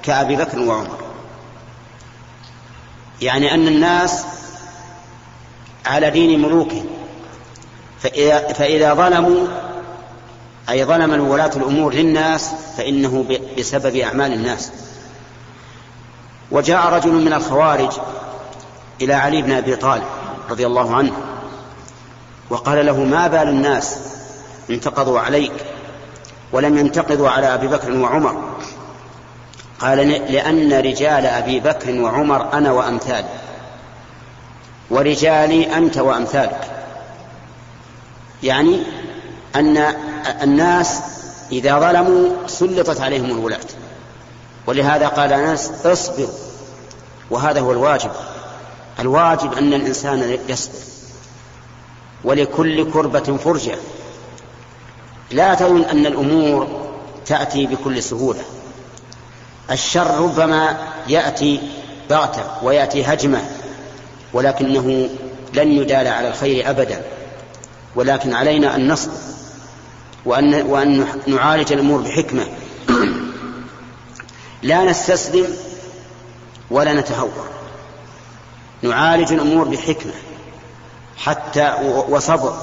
كأبي 0.03 0.35
بكر 0.35 0.59
وعمر. 0.59 0.97
يعني 3.21 3.53
أن 3.53 3.67
الناس 3.67 4.25
على 5.85 6.09
دين 6.09 6.41
ملوكهم 6.41 6.85
فإذا, 7.99 8.53
فإذا 8.53 8.93
ظلموا 8.93 9.47
أي 10.69 10.85
ظلم 10.85 11.29
ولاة 11.29 11.51
الأمور 11.55 11.93
للناس 11.93 12.51
فإنه 12.77 13.25
بسبب 13.57 13.95
أعمال 13.95 14.33
الناس. 14.33 14.71
وجاء 16.51 16.93
رجل 16.93 17.11
من 17.11 17.33
الخوارج 17.33 17.91
إلى 19.01 19.13
علي 19.13 19.41
بن 19.41 19.51
أبي 19.51 19.75
طالب 19.75 20.03
رضي 20.49 20.65
الله 20.65 20.95
عنه 20.95 21.11
وقال 22.49 22.85
له 22.85 23.03
ما 23.03 23.27
بال 23.27 23.49
الناس 23.49 23.97
انتقضوا 24.69 25.19
عليك 25.19 25.53
ولم 26.51 26.77
ينتقضوا 26.77 27.29
على 27.29 27.53
أبي 27.53 27.67
بكر 27.67 27.91
وعمر؟ 27.91 28.57
قال 29.79 29.97
لأن 30.07 30.73
رجال 30.73 31.25
أبي 31.25 31.59
بكر 31.59 32.01
وعمر 32.01 32.53
أنا 32.53 32.71
وأمثالي 32.71 33.29
ورجالي 34.89 35.77
أنت 35.77 35.97
وأمثالك. 35.97 36.71
يعني 38.43 38.83
أن 39.55 39.77
الناس 40.43 40.99
إذا 41.51 41.79
ظلموا 41.79 42.29
سلطت 42.47 43.01
عليهم 43.01 43.25
الولاة. 43.25 43.59
ولهذا 44.67 45.07
قال 45.07 45.33
أنس 45.33 45.71
اصبر 45.85 46.27
وهذا 47.29 47.59
هو 47.59 47.71
الواجب. 47.71 48.11
الواجب 48.99 49.53
أن 49.53 49.73
الإنسان 49.73 50.37
يصبر. 50.49 50.79
ولكل 52.23 52.91
كربة 52.91 53.37
فرجة. 53.37 53.75
لا 55.31 55.53
تظن 55.53 55.83
أن 55.83 56.05
الأمور 56.05 56.67
تأتي 57.25 57.67
بكل 57.67 58.03
سهولة. 58.03 58.41
الشر 59.71 60.21
ربما 60.21 60.77
يأتي 61.07 61.61
بغتة 62.09 62.43
ويأتي 62.63 63.03
هجمة 63.03 63.41
ولكنه 64.33 65.09
لن 65.53 65.71
يدال 65.71 66.07
على 66.07 66.27
الخير 66.27 66.69
أبدا. 66.69 67.01
ولكن 67.95 68.33
علينا 68.33 68.75
أن 68.75 68.91
نصبر. 68.91 69.13
وأن, 70.27 70.61
وأن 70.61 71.07
نعالج 71.27 71.73
الأمور 71.73 72.01
بحكمة. 72.01 72.45
لا 74.63 74.83
نستسلم 74.83 75.57
ولا 76.71 76.93
نتهور. 76.93 77.47
نعالج 78.81 79.33
الأمور 79.33 79.67
بحكمة. 79.67 80.13
حتى 81.17 81.73
وصبر 82.09 82.53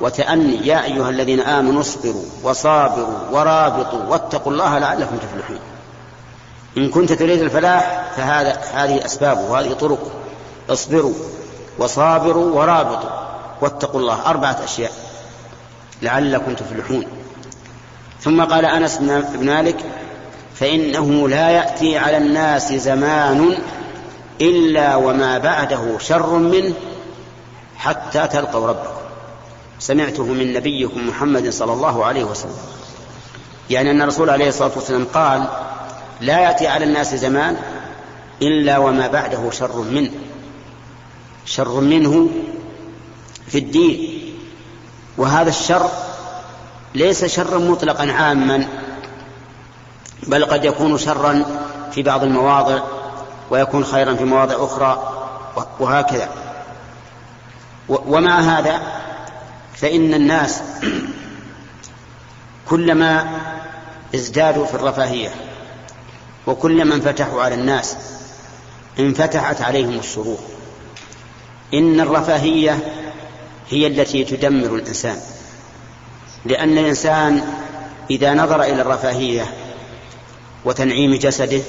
وتأني. 0.00 0.66
يا 0.66 0.84
أيها 0.84 1.10
الذين 1.10 1.40
آمنوا 1.40 1.80
اصبروا 1.80 2.24
وصابروا 2.42 3.18
ورابطوا 3.30 4.04
واتقوا 4.08 4.52
الله 4.52 4.78
لعلكم 4.78 5.16
تفلحون. 5.16 5.58
إن 6.76 6.90
كنت 6.90 7.12
تريد 7.12 7.40
الفلاح 7.40 8.12
فهذا 8.16 8.60
هذه 8.74 9.04
أسبابه. 9.04 9.40
وهذه 9.40 9.72
طرقه 9.72 10.10
اصبروا 10.70 11.14
وصابروا 11.78 12.60
ورابطوا 12.60 13.10
واتقوا 13.60 14.00
الله. 14.00 14.26
أربعة 14.26 14.64
أشياء. 14.64 15.09
لعلكم 16.02 16.54
تفلحون. 16.54 17.04
ثم 18.20 18.44
قال 18.44 18.64
أنس 18.64 18.98
بن 18.98 19.46
مالك 19.46 19.76
فإنه 20.54 21.28
لا 21.28 21.50
يأتي 21.50 21.98
على 21.98 22.16
الناس 22.16 22.72
زمان 22.72 23.58
إلا 24.40 24.96
وما 24.96 25.38
بعده 25.38 25.98
شر 25.98 26.36
منه 26.36 26.74
حتى 27.76 28.26
تلقوا 28.26 28.66
ربكم. 28.66 29.00
سمعته 29.78 30.24
من 30.24 30.52
نبيكم 30.52 31.08
محمد 31.08 31.48
صلى 31.48 31.72
الله 31.72 32.04
عليه 32.04 32.24
وسلم. 32.24 32.58
يعني 33.70 33.90
أن 33.90 34.02
الرسول 34.02 34.30
عليه 34.30 34.48
الصلاة 34.48 34.70
والسلام 34.76 35.04
قال 35.14 35.48
لا 36.20 36.40
يأتي 36.40 36.66
على 36.66 36.84
الناس 36.84 37.14
زمان 37.14 37.56
إلا 38.42 38.78
وما 38.78 39.06
بعده 39.06 39.50
شر 39.50 39.76
منه. 39.76 40.10
شر 41.44 41.80
منه 41.80 42.30
في 43.48 43.58
الدين. 43.58 44.09
وهذا 45.20 45.48
الشر 45.48 45.90
ليس 46.94 47.24
شرا 47.24 47.58
مطلقا 47.58 48.12
عاما 48.12 48.66
بل 50.26 50.44
قد 50.44 50.64
يكون 50.64 50.98
شرا 50.98 51.44
في 51.92 52.02
بعض 52.02 52.22
المواضع 52.22 52.82
ويكون 53.50 53.84
خيرا 53.84 54.14
في 54.14 54.24
مواضع 54.24 54.54
أخرى 54.64 55.12
وهكذا. 55.80 56.28
ومع 57.88 58.40
هذا 58.40 58.80
فإن 59.74 60.14
الناس 60.14 60.62
كلما 62.70 63.40
ازدادوا 64.14 64.66
في 64.66 64.74
الرفاهية 64.74 65.30
وكلما 66.46 66.94
انفتحوا 66.94 67.42
على 67.42 67.54
الناس 67.54 67.96
انفتحت 68.98 69.62
عليهم 69.62 69.98
الشرور 69.98 70.38
إن 71.74 72.00
الرفاهية 72.00 72.78
هي 73.70 73.86
التي 73.86 74.24
تدمر 74.24 74.74
الإنسان. 74.74 75.16
لأن 76.44 76.78
الإنسان 76.78 77.42
إذا 78.10 78.34
نظر 78.34 78.62
إلى 78.62 78.82
الرفاهية 78.82 79.54
وتنعيم 80.64 81.14
جسده 81.14 81.60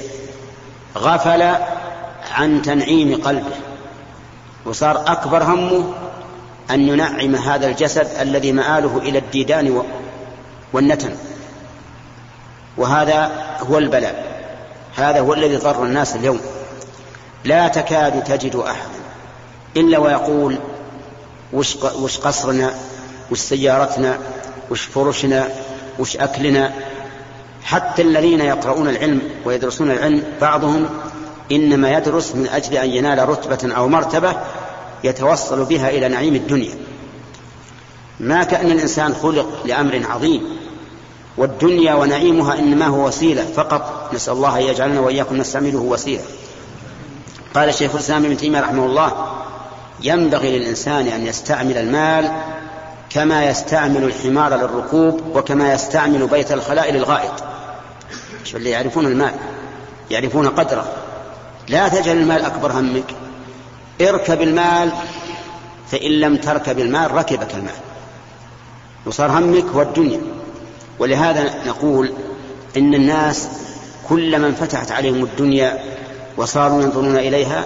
غفل 0.97 1.41
عن 2.31 2.61
تنعيم 2.61 3.21
قلبه 3.21 3.55
وصار 4.65 5.03
أكبر 5.07 5.43
همه 5.43 5.93
أن 6.71 6.87
ينعم 6.87 7.35
هذا 7.35 7.67
الجسد 7.67 8.07
الذي 8.21 8.51
مآله 8.51 8.97
إلى 8.97 9.19
الديدان 9.19 9.83
والنتن. 10.73 11.15
وهذا 12.77 13.31
هو 13.59 13.77
البلاء. 13.77 14.41
هذا 14.95 15.19
هو 15.19 15.33
الذي 15.33 15.55
ضر 15.55 15.83
الناس 15.83 16.15
اليوم. 16.15 16.39
لا 17.45 17.67
تكاد 17.67 18.23
تجد 18.23 18.55
أحدا 18.55 18.99
إلا 19.77 19.97
ويقول 19.97 20.57
وش, 21.53 21.75
وش 21.75 22.17
قصرنا 22.17 22.73
وش 23.31 23.39
سيارتنا 23.39 24.17
وش 24.69 24.81
فرشنا 24.81 25.49
وش 25.99 26.17
أكلنا. 26.17 26.73
حتى 27.63 28.01
الذين 28.01 28.39
يقرؤون 28.39 28.87
العلم 28.89 29.21
ويدرسون 29.45 29.91
العلم 29.91 30.23
بعضهم 30.41 30.89
إنما 31.51 31.97
يدرس 31.97 32.35
من 32.35 32.47
أجل 32.47 32.77
أن 32.77 32.89
ينال 32.89 33.29
رتبة 33.29 33.73
أو 33.73 33.87
مرتبة 33.87 34.35
يتوصل 35.03 35.65
بها 35.65 35.89
إلى 35.89 36.07
نعيم 36.07 36.35
الدنيا. 36.35 36.75
ما 38.19 38.43
كأن 38.43 38.71
الإنسان 38.71 39.13
خلق 39.13 39.65
لأمر 39.65 40.01
عظيم 40.09 40.43
والدنيا 41.37 41.93
ونعيمها 41.93 42.59
إنما 42.59 42.87
هو 42.87 43.07
وسيلة 43.07 43.45
فقط. 43.55 44.09
نسأل 44.13 44.33
الله 44.33 44.57
أن 44.57 44.63
يجعلنا 44.63 44.99
وإياكم 44.99 45.37
نستعمله 45.37 45.79
وسيلة. 45.79 46.23
قال 47.55 47.69
الشيخ 47.69 47.91
الإسلام 47.95 48.25
ابن 48.25 48.37
تيمية 48.37 48.61
رحمه 48.61 48.85
الله 48.85 49.11
ينبغي 50.03 50.59
للإنسان 50.59 51.07
أن 51.07 51.25
يستعمل 51.25 51.77
المال 51.77 52.31
كما 53.09 53.45
يستعمل 53.45 54.03
الحمار 54.03 54.55
للركوب 54.55 55.35
وكما 55.35 55.73
يستعمل 55.73 56.27
بيت 56.27 56.51
الخلاء 56.51 56.91
للغائط 56.91 57.43
اللي 58.55 58.69
يعرفون 58.69 59.05
المال؟ 59.05 59.33
يعرفون 60.11 60.47
قدره. 60.47 60.85
لا 61.67 61.87
تجعل 61.87 62.17
المال 62.17 62.45
أكبر 62.45 62.71
همك. 62.71 63.03
اركب 64.01 64.41
المال 64.41 64.91
فإن 65.91 66.11
لم 66.11 66.37
تركب 66.37 66.79
المال 66.79 67.11
ركبك 67.11 67.53
المال. 67.53 67.73
وصار 69.05 69.31
همك 69.31 69.65
هو 69.65 69.81
الدنيا. 69.81 70.21
ولهذا 70.99 71.53
نقول 71.67 72.13
إن 72.77 72.93
الناس 72.93 73.47
كلما 74.09 74.47
انفتحت 74.47 74.91
عليهم 74.91 75.23
الدنيا 75.23 75.79
وصاروا 76.37 76.81
ينظرون 76.81 77.17
إليها 77.17 77.65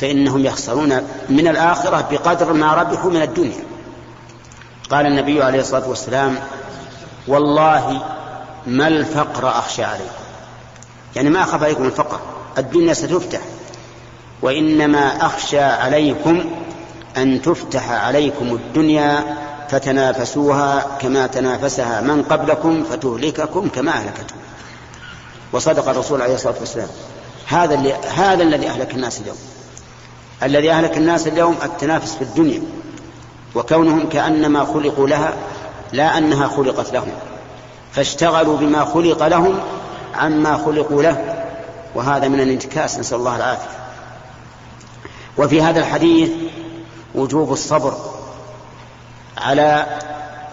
فإنهم 0.00 0.44
يخسرون 0.44 1.08
من 1.28 1.48
الآخرة 1.48 2.08
بقدر 2.10 2.52
ما 2.52 2.74
ربحوا 2.74 3.10
من 3.10 3.22
الدنيا. 3.22 3.64
قال 4.90 5.06
النبي 5.06 5.42
عليه 5.42 5.60
الصلاة 5.60 5.88
والسلام 5.88 6.38
والله 7.28 8.02
ما 8.66 8.88
الفقر 8.88 9.48
أخشى 9.48 9.84
عليكم. 9.84 10.20
يعني 11.16 11.30
ما 11.30 11.42
أخاف 11.42 11.62
عليكم 11.62 11.84
الفقر 11.84 12.20
الدنيا 12.58 12.94
ستفتح. 12.94 13.40
وإنما 14.42 15.26
أخشى 15.26 15.60
عليكم 15.60 16.44
أن 17.16 17.42
تفتح 17.42 17.90
عليكم 17.90 18.54
الدنيا 18.54 19.36
فتنافسوها 19.68 20.86
كما 21.00 21.26
تنافسها 21.26 22.00
من 22.00 22.22
قبلكم 22.22 22.84
فتهلككم 22.84 23.68
كما 23.68 23.92
أهلكتهم 23.92 24.38
وصدق 25.52 25.88
الرسول 25.88 26.22
عليه 26.22 26.34
الصلاة 26.34 26.54
والسلام. 26.60 26.88
هذا 27.46 27.74
اللي 27.74 27.94
هذا 27.94 28.42
الذي 28.42 28.68
أهلك 28.68 28.94
الناس 28.94 29.20
اليوم. 29.20 29.36
الذي 30.42 30.70
أهلك 30.70 30.96
الناس 30.96 31.26
اليوم 31.26 31.56
التنافس 31.62 32.14
في 32.14 32.22
الدنيا 32.22 32.62
وكونهم 33.54 34.08
كأنما 34.08 34.64
خلقوا 34.64 35.08
لها 35.08 35.34
لا 35.92 36.18
أنها 36.18 36.48
خلقت 36.48 36.92
لهم. 36.92 37.12
فاشتغلوا 37.92 38.56
بما 38.56 38.84
خلق 38.84 39.26
لهم 39.26 39.58
عما 40.14 40.56
خلقوا 40.56 41.02
له. 41.02 41.44
وهذا 41.94 42.28
من 42.28 42.40
الانتكاس 42.40 42.98
نسأل 42.98 43.18
الله 43.18 43.36
العافية. 43.36 43.68
وفي 45.38 45.62
هذا 45.62 45.80
الحديث 45.80 46.30
وجوب 47.14 47.52
الصبر 47.52 47.94
على 49.38 49.86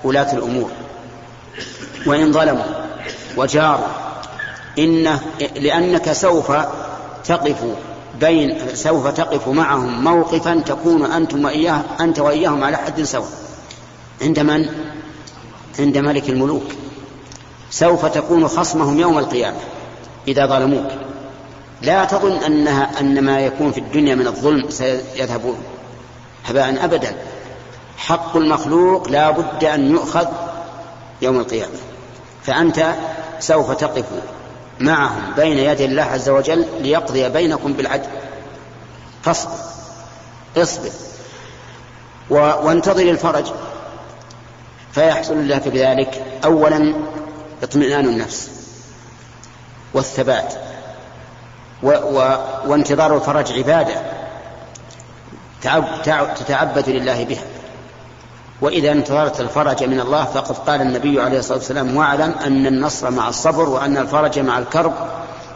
ولاة 0.04 0.34
الأمور. 0.34 0.70
وإن 2.06 2.34
ظلموا 2.34 2.66
وجاروا 3.38 3.88
إنه 4.80 5.22
لأنك 5.56 6.12
سوف 6.12 6.52
تقف 7.26 7.58
بين 8.20 8.76
سوف 8.76 9.08
تقف 9.08 9.48
معهم 9.48 10.04
موقفا 10.04 10.60
تكون 10.66 11.06
أنتم 11.06 11.46
وإياه 11.46 11.82
أنت 12.00 12.20
وإياهم 12.20 12.64
على 12.64 12.78
حد 12.78 13.02
سواء. 13.02 13.30
عند 14.22 14.40
من؟ 14.40 14.66
عند 15.80 15.98
ملك 15.98 16.30
الملوك. 16.30 16.64
سوف 17.72 18.06
تكون 18.06 18.48
خصمهم 18.48 19.00
يوم 19.00 19.18
القيامة 19.18 19.58
إذا 20.28 20.46
ظلموك. 20.46 20.92
لا 21.82 22.06
تظن 22.06 22.32
أنها 22.32 23.00
أن 23.00 23.24
ما 23.24 23.40
يكون 23.40 23.72
في 23.72 23.80
الدنيا 23.80 24.16
من 24.16 24.28
الظلم 24.28 24.70
سيذهب 24.70 25.56
هباء 26.46 26.86
أبدا. 26.86 27.18
حق 27.98 28.38
المخلوق 28.38 29.10
لا 29.10 29.32
بد 29.32 29.64
أن 29.64 29.92
يؤخذ 29.92 30.28
يوم 31.22 31.40
القيامة. 31.40 31.74
فأنت 32.44 32.96
سوف 33.40 33.72
تقف 33.72 34.06
معهم 34.80 35.34
بين 35.36 35.58
يدي 35.58 35.86
الله 35.86 36.04
عز 36.04 36.30
وجل 36.30 36.66
ليقضي 36.80 37.30
بينكم 37.30 37.74
بالعدل. 37.74 38.10
فاصبر. 39.24 39.52
اصبر. 40.58 40.90
وانتظر 42.30 43.10
الفرج. 43.10 43.46
فيحصل 44.92 45.50
لك 45.50 45.68
بذلك 45.68 46.40
اولا 46.46 46.96
اطمئنان 47.64 48.06
النفس 48.06 48.50
والثبات. 49.94 50.54
و 51.84 51.90
و 51.90 52.38
وانتظار 52.66 53.16
الفرج 53.16 53.54
عبادة. 53.54 54.02
تتعبد 56.36 56.90
لله 56.90 57.24
بها. 57.24 57.44
وإذا 58.62 58.92
انتظرت 58.92 59.42
الفرج 59.42 59.84
من 59.84 60.00
الله 60.00 60.26
فقد 60.26 60.58
قال 60.58 60.82
النبي 60.82 61.22
عليه 61.22 61.40
الصلاة 61.40 61.58
والسلام 61.58 61.96
واعلم 61.96 62.36
أن 62.46 62.68
النصر 62.68 63.12
مع 63.12 63.30
الصبر 63.30 63.70
وأن 63.70 63.98
الفرج 63.98 64.40
مع 64.40 64.60
الكرب 64.60 64.94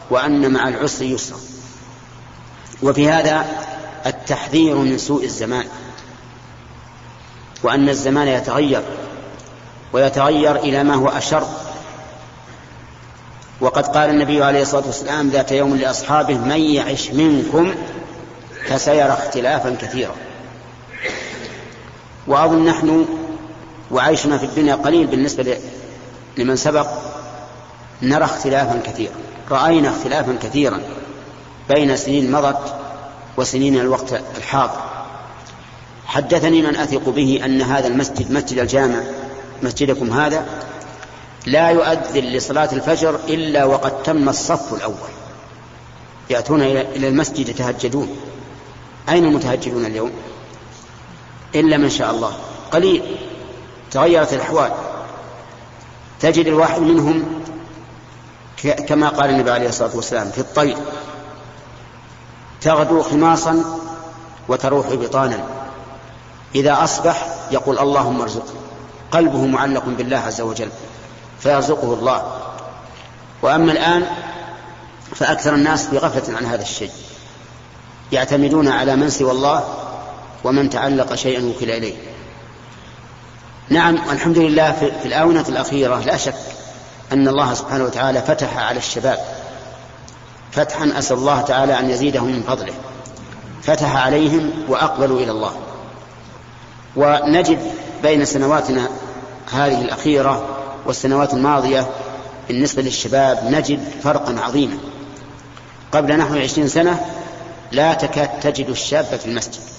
وأن 0.10 0.54
مع 0.54 0.68
العسر 0.68 1.06
يسرا 1.06 1.38
وفي 2.84 3.10
هذا 3.10 3.46
التحذير 4.06 4.76
من 4.76 4.98
سوء 4.98 5.24
الزمان 5.24 5.66
وأن 7.64 7.90
الزمان 7.90 8.28
يتغير 8.28 8.82
ويتغير 9.94 10.56
إلى 10.56 10.84
ما 10.84 10.96
هو 10.96 11.08
أشر. 11.08 11.48
وقد 13.62 13.88
قال 13.88 14.10
النبي 14.10 14.44
عليه 14.44 14.62
الصلاة 14.62 14.86
والسلام 14.86 15.30
ذات 15.30 15.52
يوم 15.52 15.76
لأصحابه 15.76 16.38
من 16.38 16.62
يعش 16.62 17.12
منكم 17.12 17.76
فسيرى 18.68 19.10
اختلافا 19.10 19.76
كثيرا. 19.82 20.16
وأظن 22.28 22.66
نحن 22.66 23.06
وعيشنا 23.92 24.38
في 24.38 24.46
الدنيا 24.46 24.76
قليل 24.76 25.08
بالنسبة 25.08 25.58
لمن 26.38 26.56
سبق 26.56 26.88
نرى 28.02 28.24
اختلافا 28.24 28.82
كثيرا 28.86 29.14
رأينا 29.52 29.90
اختلافا 29.90 30.38
كثيرا 30.42 30.82
بين 31.70 31.98
سنين 31.98 32.32
مضت 32.32 32.76
وسنين 33.38 33.76
الوقت 33.76 34.22
الحاضر. 34.38 34.82
حدثني 36.06 36.62
من 36.62 36.76
أثق 36.76 37.10
به 37.10 37.42
أن 37.46 37.62
هذا 37.62 37.88
المسجد 37.88 38.32
مسجد 38.32 38.58
الجامع 38.58 39.02
مسجدكم 39.64 40.12
هذا 40.20 40.46
لا 41.46 41.70
يؤذن 41.70 42.24
لصلاة 42.24 42.70
الفجر 42.74 43.20
إلا 43.30 43.66
وقد 43.66 44.04
تم 44.04 44.30
الصف 44.30 44.74
الأول. 44.74 45.12
يأتون 46.30 46.62
إلى 46.62 47.08
المسجد 47.08 47.50
يتهجدون. 47.50 48.16
أين 49.10 49.26
المتهجدون 49.26 49.86
اليوم؟ 49.86 50.12
إلا 51.56 51.78
من 51.78 51.90
شاء 51.90 52.12
الله. 52.12 52.34
قليل. 52.72 53.18
تغيرت 53.92 54.34
الأحوال. 54.34 54.72
تجد 56.20 56.48
الواحد 56.48 56.82
منهم 56.82 57.44
كما 58.88 59.10
قال 59.10 59.30
النبي 59.30 59.52
عليه 59.52 59.70
الصلاة 59.70 59.96
والسلام 59.96 60.32
في 60.32 60.38
الطير. 60.38 60.78
تغدو 62.62 63.02
خماصا 63.02 63.64
وتروح 64.48 64.94
بطانا. 64.94 65.44
إذا 66.56 66.84
أصبح 66.84 67.28
يقول 67.52 67.80
اللهم 67.80 68.22
ارزقني 68.22 68.60
قلبه 69.12 69.46
معلق 69.46 69.84
بالله 69.86 70.18
عز 70.18 70.42
وجل 70.42 70.70
فيرزقه 71.40 71.94
الله. 71.94 72.38
وأما 73.42 73.72
الآن 73.72 74.08
فأكثر 75.16 75.56
الناس 75.56 75.86
بغفلة 75.86 76.38
عن 76.38 76.46
هذا 76.46 76.62
الشيء. 76.62 76.92
يعتمدون 78.12 78.68
على 78.68 78.96
من 78.96 79.10
سوى 79.10 79.32
الله 79.32 79.64
ومن 80.44 80.70
تعلق 80.70 81.16
شيئا 81.16 81.46
وكل 81.46 81.72
إليه. 81.72 81.94
نعم 83.70 83.96
الحمد 84.12 84.38
لله 84.38 84.72
في 84.72 85.06
الآونة 85.08 85.46
الأخيرة 85.50 86.00
لا 86.00 86.18
شك 86.18 86.36
أن 87.12 87.28
الله 87.28 87.54
سبحانه 87.54 87.84
وتعالى 87.84 88.22
فتح 88.22 88.58
على 88.58 88.78
الشباب. 88.78 89.20
فتحا 90.52 90.94
أسأل 90.98 91.18
الله 91.18 91.42
تعالى 91.42 91.80
أن 91.80 91.90
يزيدهم 91.90 92.28
من 92.28 92.44
فضله. 92.44 92.74
فتح 93.64 93.96
عليهم 93.96 94.52
وأقبلوا 94.68 95.20
إلى 95.20 95.32
الله. 95.32 95.52
ونجد 96.96 97.60
بين 98.04 98.26
سنواتنا 98.26 98.90
هذه 99.52 99.82
الأخيرة 99.82 100.58
والسنوات 100.86 101.34
الماضية 101.34 101.90
بالنسبة 102.48 102.82
للشباب 102.82 103.44
نجد 103.44 103.80
فرقا 104.04 104.40
عظيما. 104.40 104.78
قبل 105.92 106.18
نحو 106.18 106.36
عشرين 106.36 106.68
سنة 106.68 107.06
لا 107.72 107.94
تكاد 107.94 108.40
تجد 108.40 108.70
الشاب 108.70 109.06
في 109.06 109.26
المسجد. 109.26 109.71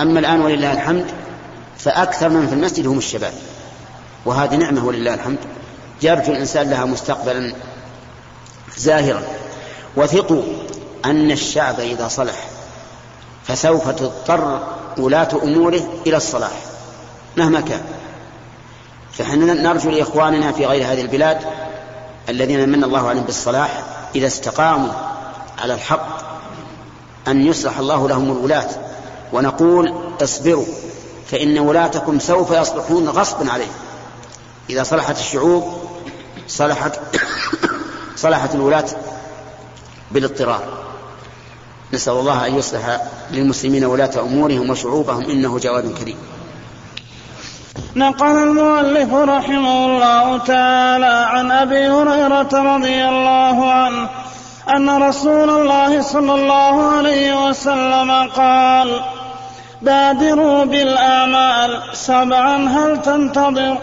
أما 0.00 0.20
الآن 0.20 0.40
ولله 0.40 0.72
الحمد 0.72 1.06
فأكثر 1.78 2.28
من 2.28 2.46
في 2.46 2.52
المسجد 2.52 2.86
هم 2.86 2.98
الشباب. 2.98 3.32
وهذه 4.24 4.56
نعمة 4.56 4.84
ولله 4.84 5.14
الحمد. 5.14 5.38
يرجو 6.02 6.32
الإنسان 6.32 6.70
لها 6.70 6.84
مستقبلا 6.84 7.54
زاهرا. 8.76 9.22
وثقوا 9.96 10.42
أن 11.04 11.30
الشعب 11.30 11.80
إذا 11.80 12.08
صلح 12.08 12.48
فسوف 13.44 13.88
تضطر 13.88 14.66
ولاة 14.98 15.28
أموره 15.42 15.80
إلى 16.06 16.16
الصلاح 16.16 16.52
مهما 17.36 17.60
كان. 17.60 17.82
فحنا 19.12 19.54
نرجو 19.54 19.90
لإخواننا 19.90 20.52
في 20.52 20.66
غير 20.66 20.92
هذه 20.92 21.00
البلاد 21.00 21.38
الذين 22.28 22.68
من 22.68 22.84
الله 22.84 23.08
عليهم 23.08 23.24
بالصلاح 23.24 23.82
إذا 24.14 24.26
استقاموا 24.26 24.92
على 25.58 25.74
الحق 25.74 26.20
أن 27.28 27.46
يصلح 27.46 27.78
الله 27.78 28.08
لهم 28.08 28.32
الولاة. 28.32 28.68
ونقول 29.32 29.94
اصبروا 30.22 30.66
فإن 31.30 31.58
ولاتكم 31.58 32.18
سوف 32.18 32.50
يصلحون 32.50 33.08
غصبا 33.08 33.52
عليهم 33.52 33.72
إذا 34.70 34.82
صلحت 34.82 35.18
الشعوب 35.18 35.64
صلحت 36.48 37.00
صلحت 38.16 38.54
الولاة 38.54 38.84
بالاضطرار. 40.10 40.62
نسأل 41.92 42.12
الله 42.12 42.46
أن 42.46 42.54
يصلح 42.54 43.00
للمسلمين 43.30 43.84
ولاة 43.84 44.20
أمورهم 44.20 44.70
وشعوبهم 44.70 45.30
إنه 45.30 45.58
جواد 45.58 45.94
كريم. 45.98 46.16
نقل 47.96 48.38
المؤلف 48.38 49.14
رحمه 49.14 49.86
الله 49.86 50.38
تعالى 50.38 51.26
عن 51.30 51.50
أبي 51.50 51.88
هريرة 51.88 52.76
رضي 52.76 53.08
الله 53.08 53.72
عنه 53.72 54.08
أن 54.76 55.02
رسول 55.02 55.50
الله 55.50 56.02
صلى 56.02 56.34
الله 56.34 56.90
عليه 56.90 57.48
وسلم 57.48 58.10
قال 58.36 59.00
بادروا 59.82 60.64
بالاعمال 60.64 61.80
سبعا 61.92 62.68
هل 62.68 63.02
تنتظر؟ 63.02 63.78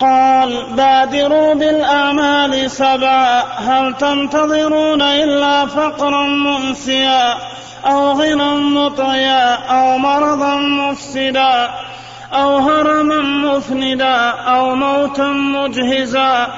قال 0.00 0.74
بادروا 0.76 1.54
بالاعمال 1.54 2.70
سبعا 2.70 3.42
هل 3.42 3.94
تنتظرون 3.94 5.02
إلا 5.02 5.66
فقرا 5.66 6.26
منسيا 6.26 7.34
أو 7.86 8.12
غنى 8.12 8.54
مطغيا 8.54 9.54
أو 9.54 9.98
مرضا 9.98 10.56
مفسدا 10.56 11.70
أو 12.32 12.58
هرما 12.58 13.20
مفندا 13.20 14.30
أو 14.30 14.74
موتا 14.74 15.26
مجهزا 15.26 16.48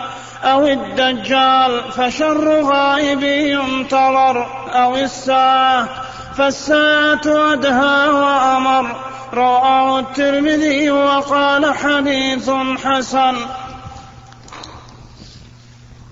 أو 0.44 0.66
الدجال 0.66 1.92
فشر 1.92 2.62
غائب 2.62 3.22
ينتظر 3.22 4.46
أو 4.74 4.96
الساعة 4.96 5.88
فالساعة 6.36 7.52
أدهى 7.52 8.08
وأمر. 8.08 8.96
رواه 9.34 9.98
الترمذي 9.98 10.90
وقال 10.90 11.74
حديث 11.74 12.50
حسن. 12.84 13.36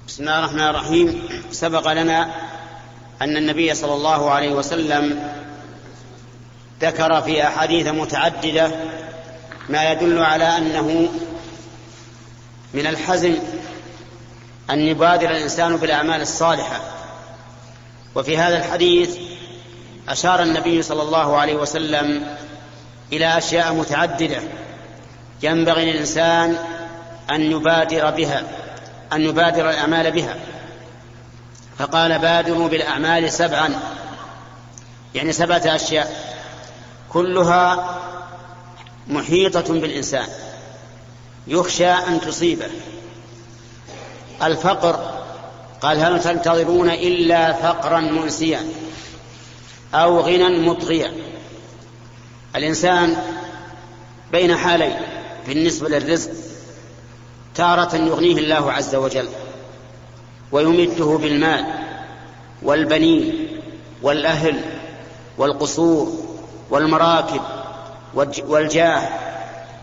بسم 0.08 0.22
الله 0.22 0.38
الرحمن 0.38 0.60
الرحيم. 0.60 1.28
سبق 1.50 1.92
لنا 1.92 2.34
أن 3.22 3.36
النبي 3.36 3.74
صلى 3.74 3.94
الله 3.94 4.30
عليه 4.30 4.52
وسلم 4.52 5.32
ذكر 6.80 7.22
في 7.22 7.46
أحاديث 7.46 7.86
متعددة 7.86 8.70
ما 9.68 9.92
يدل 9.92 10.22
على 10.22 10.44
أنه 10.44 11.08
من 12.74 12.86
الحزم 12.86 13.34
أن 14.70 14.80
يبادر 14.80 15.30
الإنسان 15.30 15.76
بالأعمال 15.76 16.20
الصالحة. 16.20 16.80
وفي 18.14 18.38
هذا 18.38 18.58
الحديث 18.58 19.16
أشار 20.08 20.42
النبي 20.42 20.82
صلى 20.82 21.02
الله 21.02 21.36
عليه 21.36 21.54
وسلم 21.54 22.36
إلى 23.12 23.38
أشياء 23.38 23.74
متعددة 23.74 24.38
ينبغي 25.42 25.92
للإنسان 25.92 26.56
أن 27.30 27.42
يبادر 27.42 28.10
بها 28.10 28.42
أن 29.12 29.22
يبادر 29.22 29.70
الأعمال 29.70 30.10
بها. 30.10 30.36
فقال 31.78 32.18
بادروا 32.18 32.68
بالأعمال 32.68 33.32
سبعا 33.32 33.80
يعني 35.14 35.32
سبعة 35.32 35.62
أشياء. 35.66 36.34
كلها 37.12 37.98
محيطة 39.08 39.80
بالإنسان 39.80 40.26
يخشى 41.46 41.90
أن 41.90 42.20
تصيبه. 42.20 42.68
الفقر 44.42 45.18
قال 45.80 46.00
هل 46.00 46.22
تنتظرون 46.22 46.90
إلا 46.90 47.52
فقرا 47.52 48.00
منسيا؟ 48.00 48.68
أو 49.94 50.20
غنى 50.20 50.68
مطغيا 50.68 51.12
الإنسان 52.56 53.16
بين 54.32 54.56
حالين 54.56 54.96
بالنسبة 55.48 55.88
للرزق 55.88 56.30
تارة 57.54 57.96
يغنيه 57.96 58.36
الله 58.36 58.72
عز 58.72 58.94
وجل 58.94 59.28
ويمده 60.52 61.04
بالمال 61.04 61.64
والبنين 62.62 63.48
والأهل 64.02 64.60
والقصور 65.38 66.12
والمراكب 66.70 67.40
والجاه 68.46 69.08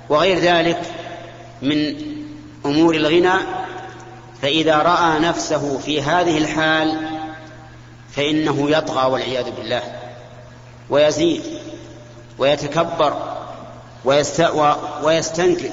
وغير 0.09 0.39
ذلك 0.39 0.81
من 1.61 1.95
أمور 2.65 2.95
الغنى. 2.95 3.33
فإذا 4.41 4.77
رأى 4.77 5.19
نفسه 5.19 5.77
في 5.77 6.01
هذه 6.01 6.37
الحال 6.37 7.09
فإنه 8.11 8.69
يطغى 8.69 9.11
والعياذ 9.11 9.51
بالله. 9.51 9.94
ويزيد 10.89 11.43
ويتكبر 12.37 13.13
ويستنكر 15.03 15.69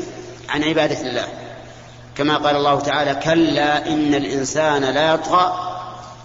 عن 0.48 0.64
عبادة 0.64 1.00
الله. 1.00 1.28
كما 2.16 2.36
قال 2.36 2.56
الله 2.56 2.80
تعالى 2.80 3.14
كلا 3.14 3.86
إن 3.86 4.14
الإنسان 4.14 4.82
لا 4.82 5.14
يطغى 5.14 5.52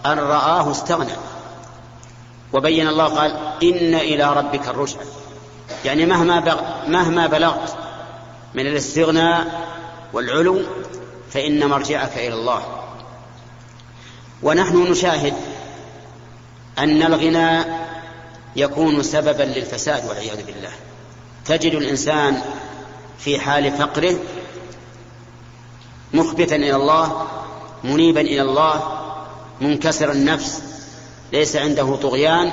أن 0.05 0.19
رآه 0.19 0.71
استغنى. 0.71 1.13
وبين 2.53 2.87
الله 2.87 3.05
قال 3.05 3.31
إن 3.63 3.95
إلى 3.95 4.33
ربك 4.33 4.67
الرجع 4.67 4.99
يعني 5.85 6.05
مهما 6.05 6.39
بغ... 6.39 6.61
مهما 6.87 7.27
بلغت 7.27 7.75
من 8.53 8.67
الاستغناء 8.67 9.67
والعلو 10.13 10.61
فإن 11.31 11.69
مرجعك 11.69 12.17
إلى 12.17 12.33
الله. 12.33 12.61
ونحن 14.43 14.77
نشاهد 14.77 15.33
أن 16.79 17.03
الغنى 17.03 17.86
يكون 18.57 19.03
سببا 19.03 19.43
للفساد 19.43 20.09
والعياذ 20.09 20.45
بالله. 20.45 20.71
تجد 21.45 21.73
الإنسان 21.73 22.41
في 23.19 23.39
حال 23.39 23.71
فقره 23.71 24.15
مخبتا 26.13 26.55
إلى 26.55 26.75
الله 26.75 27.27
منيبا 27.83 28.21
إلى 28.21 28.41
الله 28.41 28.99
منكسر 29.61 30.11
النفس 30.11 30.61
ليس 31.33 31.55
عنده 31.55 31.95
طغيان 31.95 32.51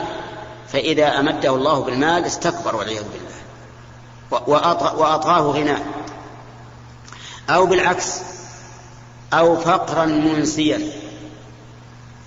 فإذا 0.68 1.20
أمده 1.20 1.54
الله 1.54 1.80
بالمال 1.80 2.24
استكبر 2.24 2.76
والعياذ 2.76 3.02
بالله. 3.02 3.34
وأطغاه 4.96 5.40
غناه 5.40 5.82
أو 7.50 7.66
بالعكس 7.66 8.20
أو 9.32 9.56
فقرا 9.56 10.04
منسيا. 10.04 10.92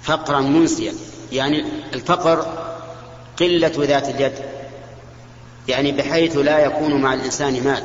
فقرا 0.04 0.40
منسيا. 0.40 0.94
يعني 1.32 1.66
الفقر 1.94 2.67
قلة 3.40 3.72
ذات 3.78 4.10
اليد 4.10 4.34
يعني 5.68 5.92
بحيث 5.92 6.38
لا 6.38 6.60
يكون 6.60 7.02
مع 7.02 7.14
الإنسان 7.14 7.64
مال. 7.64 7.84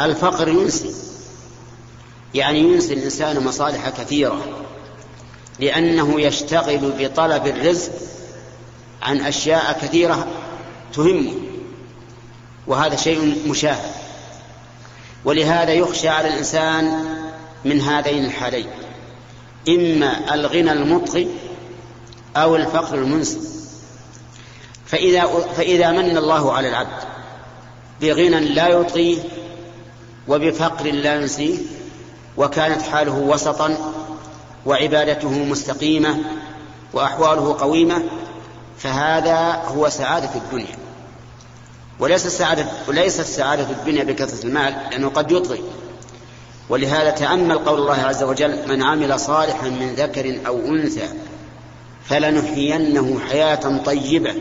الفقر 0.00 0.48
ينسي 0.48 0.94
يعني 2.34 2.58
ينسي 2.58 2.94
الإنسان 2.94 3.44
مصالح 3.44 3.88
كثيرة 3.88 4.44
لأنه 5.60 6.20
يشتغل 6.20 6.92
بطلب 6.98 7.46
الرزق 7.46 7.92
عن 9.02 9.20
أشياء 9.20 9.78
كثيرة 9.82 10.26
تهمه 10.94 11.34
وهذا 12.66 12.96
شيء 12.96 13.42
مشاهد. 13.46 13.92
ولهذا 15.24 15.72
يخشى 15.72 16.08
على 16.08 16.28
الإنسان 16.28 17.04
من 17.64 17.80
هذين 17.80 18.24
الحالين 18.24 18.66
إما 19.68 20.34
الغنى 20.34 20.72
المطغي 20.72 21.28
أو 22.36 22.56
الفقر 22.56 22.94
المنسي. 22.94 23.38
فإذا, 24.86 25.26
فإذا 25.56 25.90
من 25.90 26.16
الله 26.16 26.52
على 26.52 26.68
العبد 26.68 27.02
بغنى 28.00 28.40
لا 28.40 28.68
يطغيه 28.68 29.18
وبفقر 30.28 30.84
لا 30.84 31.14
ينسيه 31.14 31.58
وكانت 32.36 32.82
حاله 32.82 33.14
وسطا 33.14 33.94
وعبادته 34.66 35.30
مستقيمة 35.30 36.16
وأحواله 36.92 37.56
قويمة 37.60 38.02
فهذا 38.78 39.62
هو 39.66 39.88
سعادة 39.88 40.30
الدنيا. 40.34 40.76
وليس 42.00 42.26
السعادة 42.26 42.66
وليست 42.88 43.20
سعادة 43.20 43.70
الدنيا 43.70 44.04
بكثرة 44.04 44.46
المال 44.46 44.72
لأنه 44.90 45.08
قد 45.08 45.30
يطغي. 45.30 45.62
ولهذا 46.68 47.10
تأمل 47.10 47.58
قول 47.58 47.80
الله 47.80 48.00
عز 48.00 48.22
وجل 48.22 48.68
من 48.68 48.82
عمل 48.82 49.20
صالحا 49.20 49.68
من 49.68 49.94
ذكر 49.94 50.38
أو 50.46 50.58
أنثى 50.58 51.08
فلنحيينه 52.04 53.20
حياة 53.30 53.82
طيبة 53.84 54.34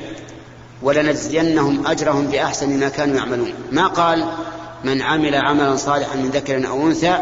ولنجزينهم 0.81 1.87
أجرهم 1.87 2.27
بأحسن 2.27 2.79
ما 2.79 2.89
كانوا 2.89 3.17
يعملون. 3.17 3.53
ما 3.71 3.87
قال 3.87 4.25
من 4.83 5.01
عمل 5.01 5.35
عملا 5.35 5.75
صالحا 5.75 6.15
من 6.15 6.29
ذكر 6.29 6.67
أو 6.67 6.87
أنثى 6.87 7.17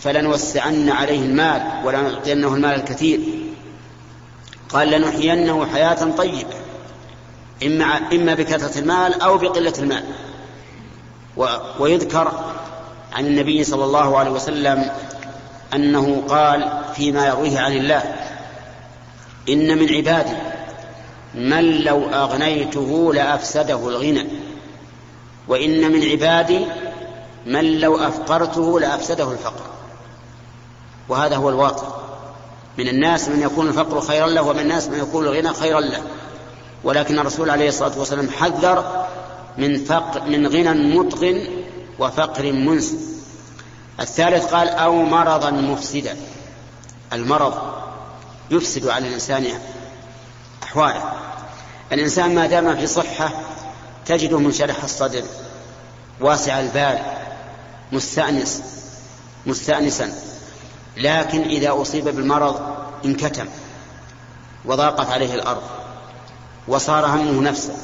فلنوسعن 0.00 0.88
عليه 0.88 1.20
المال 1.20 1.62
ولنعطينه 1.84 2.54
المال 2.54 2.74
الكثير. 2.74 3.20
قال 4.68 4.90
لنحيينه 4.90 5.66
حياة 5.66 6.10
طيبة 6.16 6.54
إما, 7.62 7.84
إما 8.12 8.34
بكثرة 8.34 8.78
المال 8.78 9.22
أو 9.22 9.38
بقلة 9.38 9.74
المال. 9.78 10.04
ويذكر 11.80 12.32
عن 13.12 13.26
النبي 13.26 13.64
صلى 13.64 13.84
الله 13.84 14.18
عليه 14.18 14.30
وسلم 14.30 14.90
أنه 15.74 16.22
قال 16.28 16.72
فيما 16.94 17.26
يرويه 17.26 17.60
عن 17.60 17.72
الله 17.72 18.02
إن 19.48 19.78
من 19.78 19.94
عبادي 19.94 20.36
من 21.34 21.84
لو 21.84 22.08
أغنيته 22.08 23.14
لأفسده 23.14 23.88
الغنى. 23.88 24.26
وإن 25.48 25.92
من 25.92 26.02
عبادي 26.08 26.66
من 27.46 27.80
لو 27.80 27.98
أفقرته 27.98 28.80
لأفسده 28.80 29.32
الفقر. 29.32 29.66
وهذا 31.08 31.36
هو 31.36 31.48
الواقع. 31.48 31.88
من 32.78 32.88
الناس 32.88 33.28
من 33.28 33.42
يكون 33.42 33.68
الفقر 33.68 34.00
خيرا 34.00 34.26
له 34.26 34.42
ومن 34.42 34.60
الناس 34.60 34.88
من 34.88 34.98
يكون 34.98 35.24
الغنى 35.24 35.52
خيرا 35.54 35.80
له. 35.80 36.02
ولكن 36.84 37.18
الرسول 37.18 37.50
عليه 37.50 37.68
الصلاة 37.68 37.98
والسلام 37.98 38.28
حذر 38.28 39.06
من 39.58 39.84
فقر 39.84 40.22
من 40.22 40.46
غنى 40.46 40.96
مطغ 40.96 41.34
وفقر 41.98 42.52
منس 42.52 42.94
الثالث 44.00 44.54
قال 44.54 44.68
أو 44.68 45.02
مرضا 45.02 45.50
مفسدا. 45.50 46.16
المرض 47.12 47.54
يفسد 48.50 48.88
على 48.88 49.08
الإنسان 49.08 49.46
أحواله 50.70 51.12
الإنسان 51.92 52.34
ما 52.34 52.46
دام 52.46 52.76
في 52.76 52.86
صحة 52.86 53.32
تجده 54.06 54.38
منشرح 54.38 54.84
الصدر 54.84 55.22
واسع 56.20 56.60
البال 56.60 56.98
مستأنس 57.92 58.62
مستأنسا. 59.46 60.12
لكن 60.96 61.42
إذا 61.42 61.82
أصيب 61.82 62.04
بالمرض 62.04 62.60
انكتم 63.04 63.46
وضاقت 64.64 65.10
عليه 65.10 65.34
الأرض 65.34 65.62
وصار 66.68 67.06
همه 67.06 67.42
نفسه 67.42 67.74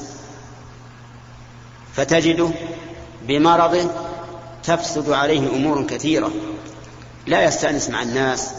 فتجده 1.95 2.51
بمرضه 3.23 3.91
تفسد 4.65 5.11
عليه 5.11 5.49
أمور 5.49 5.87
كثيرة. 5.87 6.31
لا 7.27 7.45
يستأنس 7.45 7.89
مع 7.91 8.03
الناس 8.03 8.51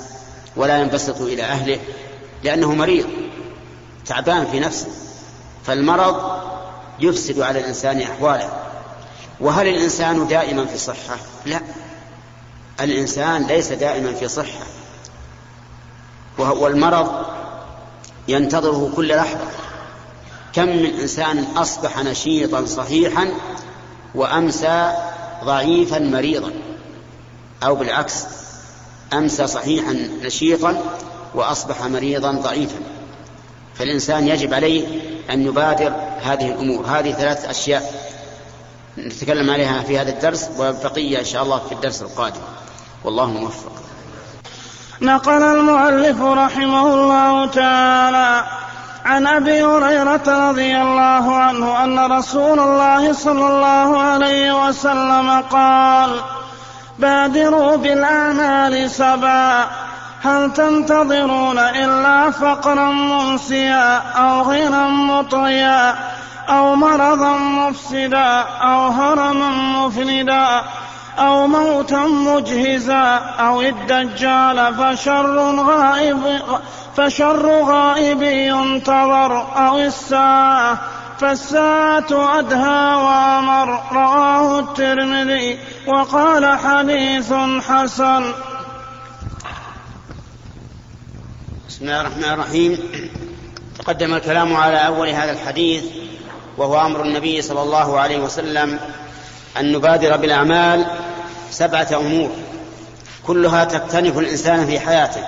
ولا 0.56 0.82
ينبسط 0.82 1.22
إلى 1.22 1.44
أهله 1.44 1.80
لأنه 2.44 2.76
مريض. 2.76 3.27
تعبان 4.08 4.48
في 4.52 4.60
نفسه 4.60 4.88
فالمرض 5.66 6.42
يفسد 7.00 7.40
على 7.40 7.60
الإنسان 7.60 8.02
أحواله. 8.02 8.50
وهل 9.40 9.68
الإنسان 9.68 10.28
دائما 10.28 10.66
في 10.66 10.78
صحة؟ 10.78 11.18
لا. 11.46 11.62
الإنسان 12.82 13.44
ليس 13.44 13.72
دائما 13.72 14.14
في 14.14 14.28
صحة. 14.28 14.66
والمرض 16.38 17.26
ينتظره 18.28 18.92
كل 18.96 19.16
لحظة. 19.16 19.48
كم 20.54 20.68
من 20.68 21.00
إنسان 21.02 21.46
أصبح 21.58 21.98
نشيطا 22.00 22.66
صحيحا 22.66 23.28
وأمسى 24.16 24.94
ضعيفا 25.44 26.00
مريضا 26.00 26.52
أو 27.64 27.76
بالعكس 27.76 28.24
أمسى 29.14 29.48
صحيحا 29.48 29.94
نشيطا 30.24 30.82
وأصبح 31.36 31.84
مريضا 31.84 32.32
ضعيفا. 32.32 32.97
فالإنسان 33.80 34.28
يجب 34.28 34.54
عليه 34.54 34.88
أن 35.30 35.46
يبادر 35.46 35.94
هذه 36.22 36.50
الأمور. 36.50 36.86
هذه 36.86 37.12
ثلاث 37.12 37.46
أشياء 37.46 37.92
نتكلم 38.98 39.50
عليها 39.50 39.84
في 39.84 40.00
هذا 40.00 40.10
الدرس 40.10 40.50
والبقية 40.58 41.20
إن 41.20 41.26
شاء 41.26 41.44
الله 41.44 41.60
في 41.60 41.72
الدرس 41.72 42.02
القادم. 42.02 42.42
والله 43.04 43.26
موفق. 43.26 43.72
نقل 45.02 45.44
المؤلف 45.44 46.22
رحمه 46.22 46.94
الله 46.94 47.46
تعالى 47.46 48.44
عن 49.06 49.28
أبي 49.28 49.64
هريرة 49.64 50.50
رضي 50.50 50.82
الله 50.82 51.36
عنه 51.36 51.84
أن 51.84 52.12
رسول 52.12 52.60
الله 52.60 53.14
صلى 53.14 53.48
الله 53.48 54.02
عليه 54.02 54.68
وسلم 54.68 55.42
قال 55.42 56.22
بادروا 57.00 57.76
بالاعمال 57.76 58.92
سبعا 58.92 59.87
هل 60.24 60.54
تنتظرون 60.54 61.60
إلا 61.60 62.32
فقرا 62.32 62.92
منسيا 62.92 63.98
أو 63.98 64.42
غنى 64.42 64.88
مطغيا 64.90 65.96
أو 66.50 66.76
مرضا 66.76 67.38
مفسدا 67.38 68.46
أو 68.62 68.88
هرما 68.88 69.50
مفندا 69.50 70.64
أو 71.20 71.48
موتا 71.48 72.06
مجهزا 72.06 73.20
أو 73.40 73.62
الدجال 73.62 74.76
فشر 74.76 75.56
غائب 75.56 76.42
فشر 76.98 77.62
غائب 77.64 78.22
ينتظر 78.22 79.46
أو 79.68 79.78
الساعة 79.78 80.78
فالساعة 81.20 82.40
أدهى 82.40 82.96
وأمر 82.96 83.80
رواه 83.92 84.60
الترمذي 84.60 85.60
وقال 85.88 86.58
حديث 86.60 87.34
حسن 87.70 88.24
بسم 91.78 91.86
الله 91.86 92.02
الرحمن 92.02 92.24
الرحيم. 92.24 92.80
تقدم 93.80 94.14
الكلام 94.14 94.56
على 94.56 94.78
أول 94.88 95.10
هذا 95.10 95.32
الحديث 95.32 95.84
وهو 96.58 96.86
أمر 96.86 97.02
النبي 97.02 97.42
صلى 97.42 97.62
الله 97.62 98.00
عليه 98.00 98.20
وسلم 98.20 98.80
أن 99.60 99.72
نبادر 99.72 100.18
بالأعمال 100.18 100.86
سبعة 101.52 101.88
أمور 101.94 102.30
كلها 103.28 103.66
تكتنف 103.66 104.18
الإنسان 104.18 104.66
في 104.68 104.80
حياته. 104.80 105.22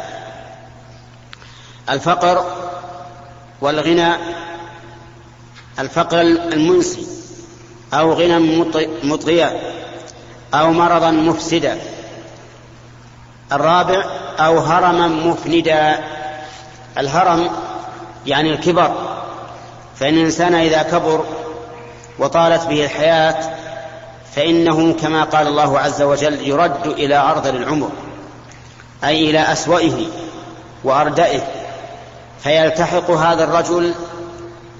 الفقر 1.90 2.46
والغنى 3.62 4.14
الفقر 5.80 6.22
المنسي 6.22 7.08
أو 7.94 8.14
غنى 8.14 8.66
مطغيا 9.04 9.60
أو 10.54 10.72
مرضا 10.72 11.12
مفسدا. 11.12 11.78
الرابع 13.52 14.04
أو 14.40 14.60
هرما 14.60 15.08
مفندا. 15.08 16.19
الهرم 16.98 17.50
يعني 18.26 18.54
الكبر 18.54 18.92
فإن 19.96 20.14
الإنسان 20.14 20.56
إذا 20.56 20.84
كبر 20.84 21.26
وطالت 22.20 22.68
به 22.68 22.86
الحياة 22.86 23.36
فإنه 24.36 24.94
كما 24.94 25.24
قال 25.24 25.48
الله 25.48 25.80
عز 25.80 26.02
وجل 26.02 26.48
يرد 26.48 26.88
إلى 26.88 27.16
أرض 27.16 27.48
العمر 27.48 27.90
أي 29.04 29.30
إلى 29.30 29.40
أسوئه 29.40 30.08
وأردئه 30.84 31.42
فيلتحق 32.44 33.12
هذا 33.12 33.44
الرجل 33.44 33.94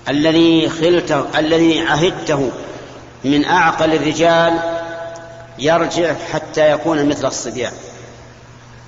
الذي 0.10 0.70
خلته 0.70 1.40
الذي 1.40 1.82
عهدته 1.82 2.52
من 3.24 3.46
أعقل 3.46 3.94
الرجال 3.94 4.60
يرجع 5.60 6.14
حتى 6.34 6.72
يكون 6.72 7.10
مثل 7.10 7.28
الصبيان 7.28 7.72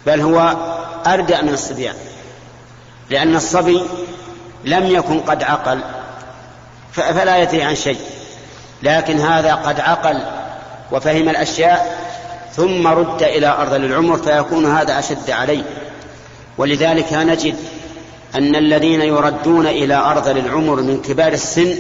بل 0.05 0.21
هو 0.21 0.55
أردأ 1.07 1.41
من 1.41 1.53
الصبيان. 1.53 1.95
لأن 3.11 3.35
الصبي 3.35 3.81
لم 4.65 4.85
يكن 4.85 5.19
قد 5.19 5.43
عقل 5.43 5.79
فلا 6.93 7.37
يدري 7.37 7.63
عن 7.63 7.75
شيء 7.75 7.97
لكن 8.83 9.19
هذا 9.19 9.53
قد 9.55 9.79
عقل 9.79 10.23
وفهم 10.91 11.29
الأشياء 11.29 12.01
ثم 12.55 12.87
رد 12.87 13.23
إلى 13.23 13.47
أرض 13.47 13.73
العمر 13.73 14.17
فيكون 14.17 14.65
هذا 14.75 14.99
أشد 14.99 15.29
عليه. 15.29 15.63
ولذلك 16.57 17.13
نجد 17.13 17.55
أن 18.35 18.55
الذين 18.55 19.01
يردون 19.01 19.67
إلى 19.67 19.95
أرض 19.95 20.27
العمر 20.27 20.75
من 20.75 21.01
كبار 21.01 21.33
السن 21.33 21.75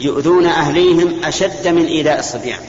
يؤذون 0.00 0.46
أهليهم 0.46 1.24
أشد 1.24 1.68
من 1.68 1.86
إيذاء 1.86 2.18
الصبيان 2.18 2.60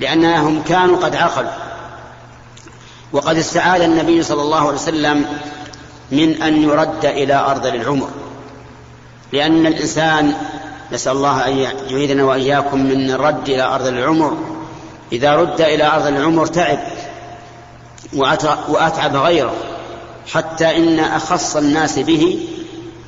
لأنهم 0.00 0.62
كانوا 0.62 0.96
قد 0.96 1.16
عقلوا. 1.16 1.50
وقد 3.12 3.36
استعاذ 3.36 3.80
النبي 3.80 4.22
صلى 4.22 4.42
الله 4.42 4.58
عليه 4.58 4.78
وسلم 4.78 5.26
من 6.16 6.42
أن 6.42 6.62
يرد 6.62 7.04
إلى 7.04 7.34
أرض 7.34 7.66
العمر. 7.66 8.08
لأن 9.32 9.66
الإنسان 9.66 10.34
نسأل 10.92 11.12
الله 11.12 11.48
أن 11.48 11.56
يعيذنا 11.56 12.24
وإياكم 12.24 12.78
من 12.78 13.10
الرد 13.10 13.48
إلى 13.48 13.62
أرض 13.62 13.86
العمر. 13.86 14.36
إذا 15.12 15.34
رد 15.34 15.60
إلى 15.60 15.84
أرض 15.84 16.06
العمر 16.06 16.46
تعب 16.46 16.78
وأتعب 18.68 19.16
غيره 19.16 19.54
حتى 20.32 20.76
إن 20.76 20.98
أخص 21.00 21.56
الناس 21.56 21.98
به 21.98 22.48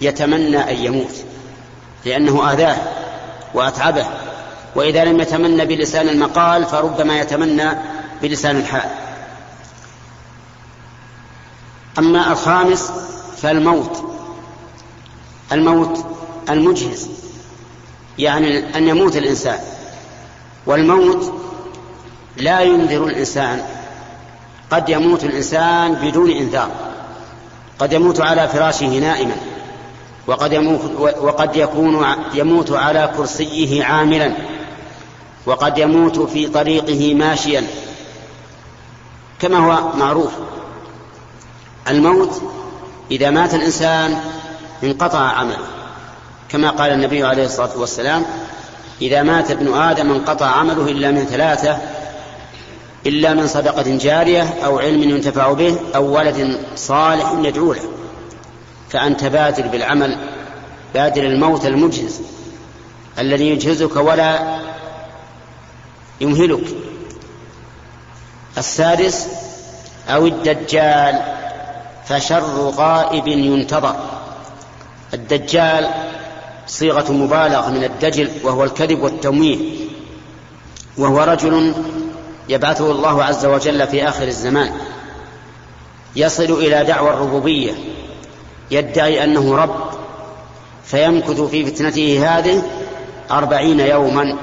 يتمنى 0.01 0.71
أن 0.71 0.77
يموت 0.77 1.14
لأنه 2.05 2.53
آذاه 2.53 2.77
وأتعبه. 3.55 4.07
وإذا 4.75 5.05
لم 5.05 5.21
يتمنى 5.21 5.64
بلسان 5.64 6.09
المقال 6.09 6.64
فربما 6.64 7.21
يتمنى 7.21 7.69
بلسان 8.23 8.57
الحال. 8.57 8.90
أما 11.99 12.33
الخامس 12.33 12.93
فالموت. 13.43 14.05
الموت 15.53 16.05
المجهز. 16.51 17.09
يعني 18.19 18.77
أن 18.77 18.89
يموت 18.89 19.17
الإنسان. 19.17 19.59
والموت 20.67 21.33
لا 22.37 22.61
ينذر 22.61 23.05
الإنسان. 23.07 23.63
قد 24.71 24.89
يموت 24.89 25.25
الإنسان 25.25 25.95
بدون 25.95 26.31
إنذار. 26.31 26.71
قد 27.79 27.93
يموت 27.93 28.21
على 28.21 28.49
فراشه 28.49 28.87
نائما. 28.87 29.37
وقد 30.27 30.53
يموت 30.53 30.81
وقد 31.21 31.57
يكون 31.57 32.07
يموت 32.35 32.73
على 32.73 33.13
كرسيه 33.17 33.85
عاملا. 33.85 34.33
وقد 35.47 35.79
يموت 35.79 36.19
في 36.19 36.47
طريقه 36.47 37.15
ماشيا. 37.15 37.67
كما 39.41 39.59
هو 39.59 39.97
معروف. 39.97 40.33
الموت 41.88 42.42
إذا 43.11 43.31
مات 43.31 43.55
الإنسان 43.55 44.20
انقطع 44.85 45.18
عمله. 45.18 45.66
كما 46.49 46.70
قال 46.70 46.92
النبي 46.92 47.25
عليه 47.25 47.44
الصلاة 47.44 47.79
والسلام 47.79 48.25
إذا 49.03 49.22
مات 49.22 49.51
ابن 49.51 49.75
آدم 49.75 50.12
انقطع 50.12 50.46
عمله 50.46 50.88
إلا 50.88 51.11
من 51.11 51.25
ثلاثة 51.25 51.79
إلا 53.07 53.35
من 53.35 53.46
صدقة 53.46 53.96
جارية 53.96 54.55
أو 54.64 54.79
علم 54.79 55.03
ينتفع 55.03 55.53
به 55.53 55.79
أو 55.96 56.16
ولد 56.16 56.61
صالح 56.77 57.33
يدعو 57.38 57.72
له. 57.72 57.83
فأنت 58.90 59.25
بادر 59.25 59.66
بالعمل 59.66 60.18
بادر 60.94 61.22
الموت 61.22 61.66
المجهز 61.66 62.20
الذي 63.18 63.51
يجهزك 63.51 63.96
ولا 63.96 64.59
يمهلك. 66.20 66.64
السادس 68.59 69.27
أو 70.09 70.27
الدجال. 70.27 71.22
فشر 72.09 72.71
غائب 72.77 73.27
ينتظر. 73.27 73.97
الدجال 75.14 75.90
صيغة 76.66 77.12
مبالغة 77.12 77.71
من 77.71 77.85
الدجل 77.85 78.31
وهو 78.42 78.64
الكذب 78.64 79.03
والتمويه. 79.03 79.59
وهو 80.99 81.23
رجل 81.23 81.75
يبعثه 82.49 82.90
الله 82.90 83.25
عز 83.25 83.47
وجل 83.47 83.87
في 83.87 84.09
آخر 84.09 84.23
الزمان. 84.23 84.73
يصل 86.16 86.45
إلى 86.53 86.85
دعوى 86.85 87.11
الربوبية. 87.11 87.73
يدعي 88.71 89.25
أنه 89.25 89.57
رب. 89.57 89.90
فيمكث 90.85 91.40
في 91.40 91.66
فتنته 91.66 92.38
هذه 92.38 92.62
أربعين 93.31 93.81
يوما. 93.81 94.37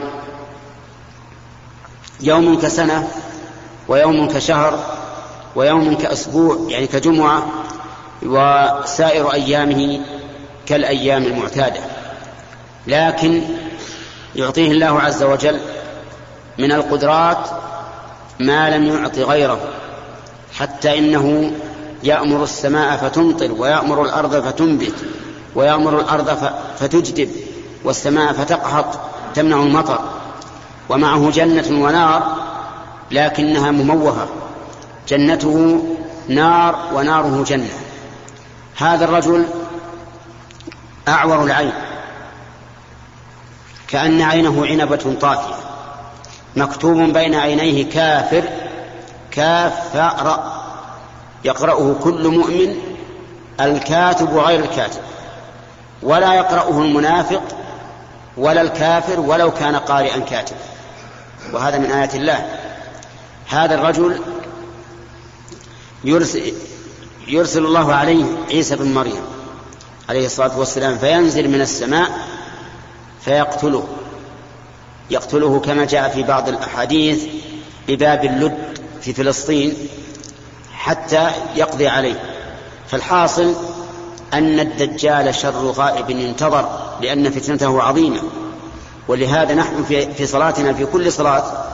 يوم 2.21 2.59
كسنة 2.59 3.07
ويوم 3.87 4.27
كشهر 4.27 5.02
ويوم 5.55 5.95
كأسبوع 5.95 6.57
يعني 6.67 6.87
كجمعة 6.87 7.45
وسائر 8.23 9.33
أيامه 9.33 9.99
كالأيام 10.65 11.23
المعتادة. 11.23 11.79
لكن 12.87 13.41
يعطيه 14.35 14.71
الله 14.71 14.99
عز 14.99 15.23
وجل 15.23 15.59
من 16.59 16.71
القدرات 16.71 17.37
ما 18.39 18.77
لم 18.77 18.85
يعط 18.85 19.17
غيره 19.17 19.59
حتى 20.53 20.99
إنه 20.99 21.51
يأمر 22.03 22.43
السماء 22.43 22.97
فتمطر 22.97 23.51
ويأمر 23.51 24.01
الأرض 24.01 24.45
فتنبت 24.45 24.95
ويأمر 25.55 25.99
الأرض 25.99 26.53
فتجدب 26.79 27.29
والسماء 27.83 28.33
فتقهط 28.33 28.99
تمنع 29.35 29.55
المطر. 29.63 29.99
ومعه 30.89 31.31
جنة 31.31 31.83
ونار 31.83 32.35
لكنها 33.11 33.71
مموهة. 33.71 34.27
جنته 35.07 35.83
نار 36.27 36.75
وناره 36.93 37.43
جنة. 37.43 37.69
هذا 38.77 39.05
الرجل 39.05 39.45
أعور 41.07 41.43
العين 41.43 41.73
كأن 43.87 44.21
عينه 44.21 44.65
عنبة 44.65 45.15
طافية 45.21 45.55
مكتوب 46.55 46.97
بين 46.97 47.35
عينيه 47.35 47.89
كافر 47.89 48.43
كاف 49.31 49.95
راء 49.95 50.63
يقرأه 51.43 51.95
كل 52.03 52.27
مؤمن 52.27 52.75
الكاتب 53.61 54.33
وغير 54.33 54.59
الكاتب 54.59 55.01
ولا 56.03 56.33
يقرأه 56.33 56.81
المنافق 56.81 57.43
ولا 58.37 58.61
الكافر 58.61 59.19
ولو 59.19 59.51
كان 59.51 59.75
قارئا 59.75 60.19
كاتبا. 60.19 60.59
وهذا 61.53 61.77
من 61.77 61.91
آيات 61.91 62.15
الله. 62.15 62.45
هذا 63.49 63.75
الرجل 63.75 64.21
يرسل, 66.03 66.53
يرسل 67.27 67.65
الله 67.65 67.93
عليه 67.93 68.25
عيسى 68.49 68.75
بن 68.75 68.93
مريم 68.93 69.21
عليه 70.09 70.25
الصلاة 70.25 70.59
والسلام 70.59 70.97
فينزل 70.97 71.49
من 71.49 71.61
السماء 71.61 72.11
فيقتله. 73.25 73.87
يقتله 75.09 75.59
كما 75.59 75.85
جاء 75.85 76.09
في 76.09 76.23
بعض 76.23 76.49
الأحاديث 76.49 77.23
بباب 77.87 78.25
اللد 78.25 78.57
في 79.01 79.13
فلسطين 79.13 79.73
حتى 80.73 81.29
يقضي 81.55 81.87
عليه. 81.87 82.23
فالحاصل 82.87 83.55
أن 84.33 84.59
الدجال 84.59 85.35
شر 85.35 85.71
غائب 85.71 86.09
ينتظر 86.09 86.95
لأن 87.01 87.31
فتنته 87.31 87.81
عظيمة. 87.81 88.21
ولهذا 89.07 89.53
نحن 89.53 89.83
في, 89.83 90.27
صلاتنا 90.27 90.73
في 90.73 90.85
كل 90.85 91.11
صلاة 91.11 91.72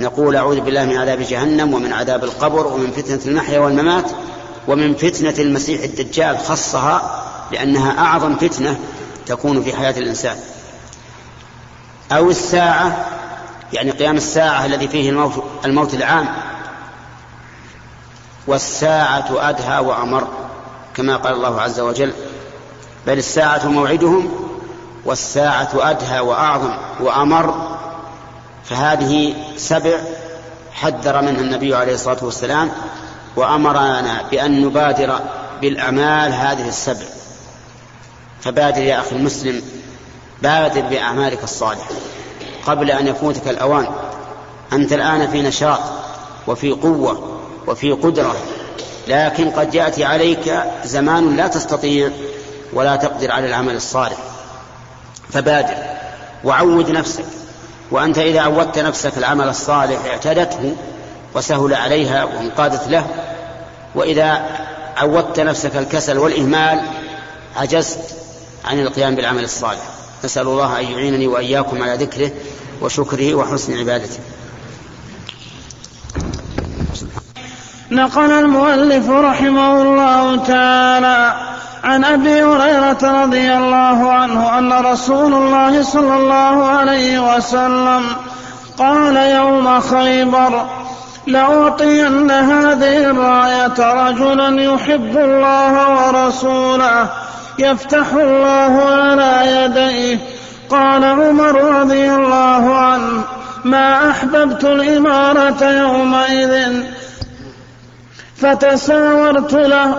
نقول 0.00 0.36
أعوذ 0.36 0.60
بالله 0.60 0.84
من 0.84 0.96
عذاب 0.96 1.20
جهنم 1.20 1.74
ومن 1.74 1.92
عذاب 1.92 2.24
القبر 2.24 2.66
ومن 2.66 2.90
فتنة 2.90 3.20
المحيا 3.26 3.58
والممات 3.58 4.10
ومن 4.68 4.94
فتنة 4.94 5.34
المسيح 5.38 5.82
الدجال 5.82 6.38
خصها 6.38 7.22
لأنها 7.52 7.98
أعظم 7.98 8.36
فتنة 8.36 8.78
تكون 9.26 9.62
في 9.62 9.76
حياة 9.76 9.98
الإنسان. 9.98 10.36
أو 12.12 12.30
الساعة 12.30 13.06
يعني 13.72 13.90
قيام 13.90 14.16
الساعة 14.16 14.66
الذي 14.66 14.88
فيه 14.88 15.10
الموت, 15.10 15.44
الموت 15.64 15.94
العام. 15.94 16.28
والساعة 18.46 19.48
أدهى 19.48 19.78
وأمر 19.78 20.28
كما 20.94 21.16
قال 21.16 21.34
الله 21.34 21.60
عز 21.60 21.80
وجل 21.80 22.12
بل 23.06 23.18
الساعة 23.18 23.68
موعدهم 23.68 24.30
والساعة 25.04 25.70
أدهى 25.74 26.20
وأعظم 26.20 26.72
وأمر. 27.00 27.79
فهذه 28.64 29.34
سبع 29.56 29.98
حذر 30.72 31.22
منها 31.22 31.40
النبي 31.40 31.74
عليه 31.74 31.94
الصلاة 31.94 32.24
والسلام 32.24 32.70
وأمرنا 33.36 34.22
بأن 34.30 34.60
نبادر 34.66 35.20
بالأعمال 35.60 36.32
هذه 36.32 36.68
السبع. 36.68 37.06
فبادر 38.40 38.82
يا 38.82 39.00
أخي 39.00 39.16
المسلم 39.16 39.62
بادر 40.42 40.80
بأعمالك 40.80 41.44
الصالحة 41.44 41.90
قبل 42.66 42.90
أن 42.90 43.06
يفوتك 43.06 43.48
الأوان. 43.48 43.86
أنت 44.72 44.92
الآن 44.92 45.30
في 45.30 45.42
نشاط 45.42 45.80
وفي 46.46 46.70
قوة 46.70 47.40
وفي 47.66 47.92
قدرة 47.92 48.36
لكن 49.08 49.50
قد 49.50 49.74
يأتي 49.74 50.04
عليك 50.04 50.54
زمان 50.84 51.36
لا 51.36 51.46
تستطيع 51.46 52.10
ولا 52.72 52.96
تقدر 52.96 53.30
على 53.30 53.46
العمل 53.46 53.76
الصالح. 53.76 54.18
فبادر 55.30 55.74
وعود 56.44 56.90
نفسك. 56.90 57.24
وأنت 57.90 58.18
إذا 58.18 58.40
عودت 58.40 58.78
نفسك 58.78 59.18
العمل 59.18 59.48
الصالح 59.48 60.04
اعتادته 60.04 60.76
وسهل 61.34 61.74
عليها 61.74 62.24
وانقادت 62.24 62.88
له 62.88 63.06
وإذا 63.94 64.46
عودت 64.96 65.40
نفسك 65.40 65.76
الكسل 65.76 66.18
والإهمال 66.18 66.82
عجزت 67.56 67.98
عن 68.64 68.80
القيام 68.80 69.14
بالعمل 69.14 69.44
الصالح. 69.44 69.82
نسأل 70.24 70.46
الله 70.46 70.80
أن 70.80 70.84
يعينني 70.84 71.26
وإياكم 71.26 71.82
على 71.82 71.94
ذكره 71.94 72.30
وشكره 72.82 73.34
وحسن 73.34 73.78
عبادته. 73.78 74.18
نقل 77.90 78.30
المؤلف 78.30 79.08
رحمه 79.10 79.82
الله 79.82 80.46
تعالى 80.46 81.49
عن 81.84 82.04
أبي 82.04 82.42
هريرة 82.42 83.22
رضي 83.22 83.56
الله 83.56 84.12
عنه 84.12 84.58
أن 84.58 84.72
رسول 84.72 85.34
الله 85.34 85.82
صلى 85.82 86.16
الله 86.16 86.66
عليه 86.66 87.36
وسلم 87.36 88.02
قال 88.78 89.16
يوم 89.16 89.80
خيبر 89.80 90.66
لأعطين 91.26 92.30
هذه 92.30 93.10
الرايه 93.10 94.08
رجلا 94.08 94.62
يحب 94.62 95.16
الله 95.16 96.06
ورسوله 96.06 97.10
يفتح 97.58 98.12
الله 98.12 98.84
على 98.90 99.62
يديه. 99.64 100.18
قال 100.70 101.04
عمر 101.04 101.80
رضي 101.80 102.14
الله 102.14 102.76
عنه 102.76 103.24
ما 103.64 104.10
أحببت 104.10 104.64
الإمارة 104.64 105.64
يومئذ. 105.64 106.82
فتساورت 108.36 109.52
له 109.52 109.94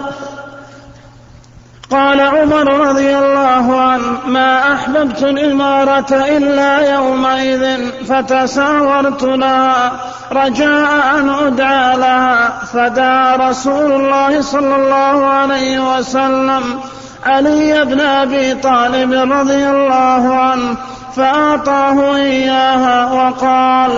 قال 1.91 2.21
عمر 2.21 2.87
رضي 2.87 3.17
الله 3.17 3.81
عنه 3.81 4.19
ما 4.27 4.73
أحببت 4.73 5.23
الإمارة 5.23 6.11
إلا 6.11 6.93
يومئذ 6.93 7.91
فتساورت 8.05 9.23
لها 9.23 9.91
رجاء 10.31 11.19
أن 11.19 11.29
أدعى 11.29 11.97
لها. 11.97 12.49
فدعا 12.73 13.35
رسول 13.35 13.91
الله 13.91 14.41
صلى 14.41 14.75
الله 14.75 15.25
عليه 15.25 15.97
وسلم 15.97 16.79
علي 17.25 17.85
بن 17.85 17.99
أبي 17.99 18.53
طالب 18.53 19.11
رضي 19.31 19.69
الله 19.69 20.35
عنه 20.35 20.75
فأعطاه 21.15 22.15
إياها 22.15 23.11
وقال 23.11 23.91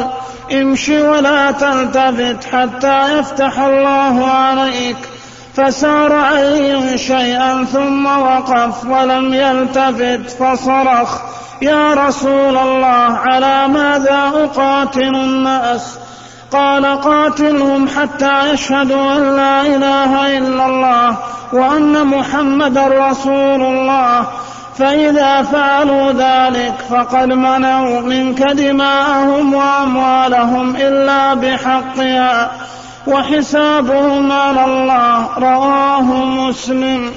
امش 0.52 0.90
ولا 0.90 1.52
تلتفت 1.52 2.46
حتى 2.56 3.20
يفتح 3.20 3.60
الله 3.60 4.28
عليك 4.28 4.98
فسار 5.56 6.14
علي 6.16 6.98
شيئا 6.98 7.66
ثم 7.66 8.06
وقف 8.06 8.86
ولم 8.86 9.34
يلتفت 9.34 10.44
فصرخ 10.44 11.22
يا 11.62 11.94
رسول 11.94 12.58
الله 12.58 13.18
على 13.26 13.68
ماذا 13.68 14.32
اقاتل 14.36 15.16
الناس 15.16 15.98
قال 16.52 16.86
قاتلهم 17.02 17.88
حتى 17.88 18.54
يشهدوا 18.54 19.16
أن 19.16 19.36
لا 19.36 19.62
إله 19.62 20.38
إلا 20.38 20.66
الله 20.66 21.18
وأن 21.54 22.08
محمدا 22.08 22.88
رسول 22.88 23.62
الله 23.62 24.28
فإذا 24.78 25.42
فعلوا 25.42 26.12
ذلك 26.12 26.74
فقد 26.90 27.28
منعوا 27.28 28.02
منك 28.02 28.42
دماءهم 28.42 29.54
وأموالهم 29.54 30.76
إلا 30.76 31.34
بحقها. 31.34 32.52
وحسابهم 33.08 34.32
على 34.32 34.66
الله. 34.66 35.40
رواه 35.40 36.02
مسلم. 36.50 37.12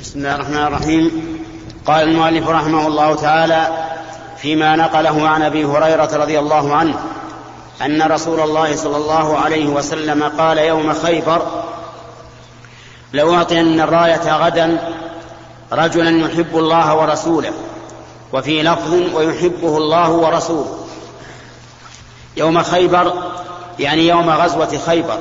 بسم 0.00 0.18
الله 0.18 0.34
الرحمن 0.34 0.66
الرحيم. 0.66 1.38
قال 1.86 2.08
المؤلف 2.08 2.48
رحمه 2.48 2.86
الله 2.86 3.14
تعالى 3.14 3.68
فيما 4.38 4.76
نقله 4.76 5.28
عن 5.28 5.42
أبي 5.42 5.64
هريرة 5.64 6.10
رضي 6.16 6.38
الله 6.38 6.74
عنه 6.74 6.94
أن 7.82 8.02
رسول 8.02 8.40
الله 8.40 8.76
صلى 8.76 8.96
الله 8.96 9.38
عليه 9.38 9.66
وسلم 9.66 10.22
قال 10.38 10.58
يوم 10.58 10.92
خيبر 10.92 11.42
لأعطين 13.12 13.80
الراية 13.80 14.36
غدا 14.36 14.94
رجلا 15.72 16.26
يحب 16.26 16.58
الله 16.58 16.96
ورسوله 16.96 17.52
وفي 18.32 18.62
لفظ 18.62 18.94
ويحبه 19.14 19.78
الله 19.78 20.10
ورسوله. 20.10 20.83
يوم 22.36 22.62
خيبر 22.62 23.32
يعني 23.78 24.08
يوم 24.08 24.30
غزوة 24.30 24.78
خيبر. 24.86 25.18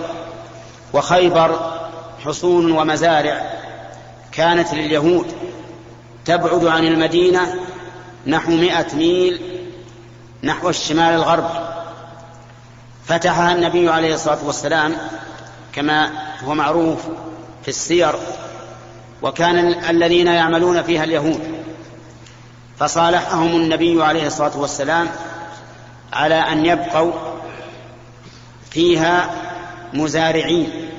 وخيبر 0.93 1.71
حصون 2.25 2.71
ومزارع 2.71 3.53
كانت 4.31 4.73
لليهود. 4.73 5.25
تبعد 6.25 6.65
عن 6.65 6.85
المدينة 6.85 7.55
نحو 8.27 8.51
مئة 8.51 8.95
ميل 8.95 9.41
نحو 10.43 10.69
الشمال 10.69 11.13
الغربي 11.13 11.59
فتحها 13.05 13.55
النبي 13.55 13.89
عليه 13.89 14.13
الصلاة 14.13 14.37
والسلام 14.45 14.97
كما 15.73 16.11
هو 16.43 16.53
معروف 16.53 16.99
في 17.61 17.67
السير. 17.67 18.15
وكان 19.21 19.57
الذين 19.89 20.27
يعملون 20.27 20.83
فيها 20.83 21.03
اليهود. 21.03 21.63
فصالحهم 22.79 23.47
النبي 23.47 24.03
عليه 24.03 24.27
الصلاة 24.27 24.57
والسلام 24.57 25.09
على 26.13 26.35
أن 26.35 26.65
يبقوا 26.65 27.11
فيها 28.71 29.29
مزارعين 29.93 30.89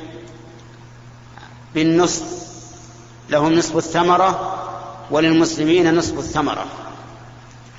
بالنصف 1.75 2.23
لهم 3.31 3.53
نصف 3.53 3.77
الثمرة 3.77 4.55
وللمسلمين 5.11 5.95
نصف 5.95 6.19
الثمرة. 6.19 6.65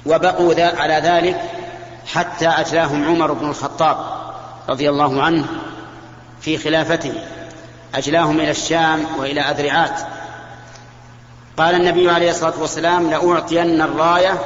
وبقوا 0.05 0.53
على 0.57 0.93
ذلك 0.93 1.41
حتى 2.13 2.49
اتلاهم 2.49 3.05
عمر 3.05 3.33
بن 3.33 3.49
الخطاب 3.49 3.97
رضي 4.69 4.89
الله 4.89 5.23
عنه 5.23 5.45
في 6.41 6.57
خلافته. 6.57 7.13
أجلاهم 7.95 8.39
إلى 8.39 8.51
الشام 8.51 9.05
وإلى 9.17 9.41
أذرعات. 9.41 9.99
قال 11.57 11.75
النبي 11.75 12.09
عليه 12.09 12.29
الصلاة 12.29 12.53
والسلام 12.59 13.09
لأعطين 13.09 13.81
الراية 13.81 14.39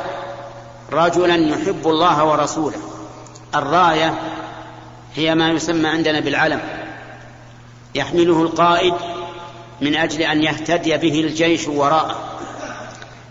رجلا 0.92 1.36
يحب 1.36 1.88
الله 1.88 2.24
ورسوله. 2.24 2.78
الراية 3.56 4.14
هي 5.16 5.36
ما 5.36 5.50
يسمى 5.50 5.88
عندنا 5.88 6.20
بالعلم. 6.20 6.62
يحمله 7.96 8.42
القائد 8.42 8.94
من 9.82 9.96
أجل 9.96 10.22
أن 10.22 10.44
يهتدي 10.44 10.98
به 10.98 11.20
الجيش 11.20 11.68
وراءه. 11.68 12.16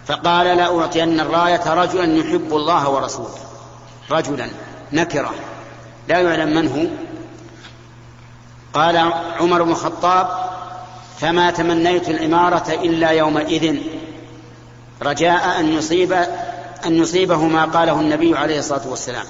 فقال 0.06 0.56
لأعطين 0.56 1.20
الراية 1.20 1.74
رجلا 1.74 2.16
يحب 2.16 2.48
الله 2.52 2.88
ورسوله. 2.88 3.38
رجلا 4.10 4.48
نكرة. 4.92 5.34
لا 6.08 6.18
يعلم 6.18 6.54
من 6.56 6.68
هو. 6.68 6.86
قال 8.74 8.96
عمر 9.40 9.62
بن 9.62 9.70
الخطاب 9.70 10.28
فما 11.18 11.50
تمنيت 11.50 12.08
الإمارة 12.08 12.70
إلا 12.70 13.10
يومئذ. 13.10 13.78
رجاء 15.02 15.60
أن 15.60 15.72
يصيب 15.72 16.26
أن 16.86 16.94
يصيبه 16.94 17.46
ما 17.46 17.64
قاله 17.64 18.00
النبي 18.00 18.36
عليه 18.38 18.58
الصلاة 18.58 18.88
والسلام. 18.88 19.26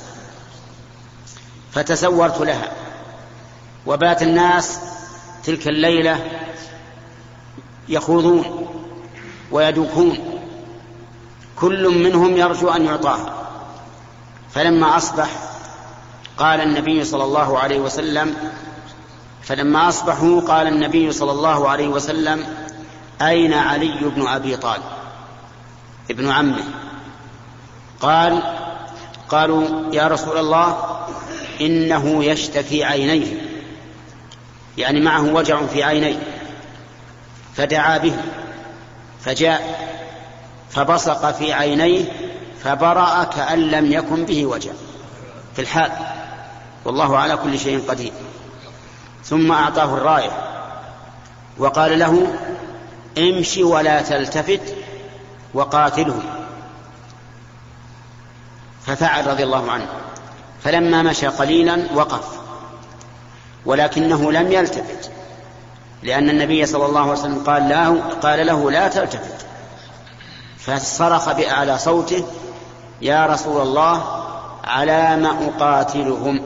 فتسورت 1.73 2.41
لها. 2.41 2.73
وبات 3.87 4.23
الناس 4.23 4.79
تلك 5.45 5.69
الليلة 5.69 6.31
يخوضون 7.89 8.69
ويدوكون. 9.51 10.39
كل 11.57 11.89
منهم 11.89 12.37
يرجو 12.37 12.69
أن 12.69 12.85
يعطاها 12.85 13.35
فلما 14.51 14.97
أصبح 14.97 15.31
قال 16.39 16.61
النبي 16.61 17.05
صلى 17.05 17.25
الله 17.25 17.59
عليه 17.59 17.81
وسلم 17.81 18.37
فلما 19.43 19.89
أصبحوا 19.89 20.41
قال 20.41 20.67
النبي 20.67 21.13
صلى 21.13 21.31
الله 21.31 21.69
عليه 21.69 21.89
وسلم 21.89 22.47
أين 23.23 23.53
علي 23.53 23.99
بن 24.17 24.27
أبي 24.27 24.57
طالب؟ 24.57 24.83
ابن 26.11 26.31
عمه. 26.31 26.65
قال 28.01 28.43
قالوا 29.29 29.95
يا 29.95 30.09
رسول 30.09 30.39
الله 30.39 30.99
إنه 31.61 32.25
يشتكي 32.25 32.85
عينيه 32.85 33.49
يعني 34.79 35.01
معه 35.01 35.35
وجع 35.35 35.67
في 35.67 35.83
عينيه 35.83 36.19
فدعا 37.57 37.99
به 37.99 38.17
فجاء 39.21 39.89
فبصق 40.71 41.31
في 41.31 41.53
عينيه 41.53 42.05
فبرأ 42.65 43.25
كأن 43.25 43.59
لم 43.59 43.93
يكن 43.93 44.25
به 44.25 44.47
وجع 44.47 44.73
في 45.57 45.63
الحال 45.63 45.93
والله 46.85 47.19
على 47.19 47.37
كل 47.37 47.59
شيء 47.59 47.83
قدير. 47.89 48.13
ثم 49.25 49.53
أعطاه 49.53 49.95
الراية 49.95 50.31
وقال 51.59 51.99
له 51.99 52.35
امشي 53.19 53.63
ولا 53.63 54.03
تلتفت 54.03 54.75
وقاتلهم 55.55 56.38
ففعل 58.89 59.27
رضي 59.27 59.43
الله 59.43 59.71
عنه. 59.71 59.87
فلما 60.65 61.03
مشى 61.03 61.27
قليلا 61.27 61.87
وقف 61.95 62.39
ولكنه 63.67 64.33
لم 64.33 64.53
يلتفت 64.53 65.11
لأن 66.03 66.31
النبي 66.31 66.67
صلى 66.67 66.87
الله 66.87 67.01
عليه 67.01 67.13
وسلم 67.13 67.45
قال 67.47 67.69
له, 67.69 68.01
قال 68.23 68.47
له 68.47 68.71
لا 68.71 68.89
تلتفت. 68.89 69.47
فصرخ 70.59 71.33
بأعلى 71.33 71.79
صوته 71.79 72.25
يا 73.03 73.27
رسول 73.27 73.63
الله 73.63 74.25
على 74.65 75.17
ما 75.17 75.31
أقاتلهم. 75.49 76.43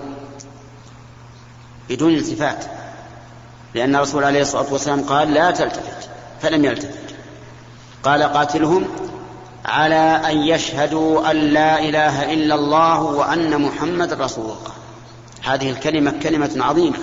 بدون 1.88 2.14
التفات 2.14 2.64
لأن 3.74 3.96
الرسول 3.96 4.24
عليه 4.24 4.42
الصلاة 4.42 4.72
والسلام 4.72 5.02
قال 5.02 5.34
لا 5.34 5.50
تلتفت 5.50 6.08
فلم 6.40 6.64
يلتفت. 6.64 7.14
قال 8.04 8.22
قاتلهم 8.22 8.86
على 9.64 10.20
أن 10.30 10.38
يشهدوا 10.38 11.30
أن 11.30 11.36
لا 11.36 11.78
إله 11.78 12.32
إلا 12.32 12.54
الله 12.54 13.02
وأن 13.02 13.62
محمد 13.62 14.12
رسول 14.12 14.44
الله. 14.44 14.72
هذه 15.42 15.70
الكلمة 15.70 16.14
كلمة 16.22 16.50
عظيمة. 16.56 16.98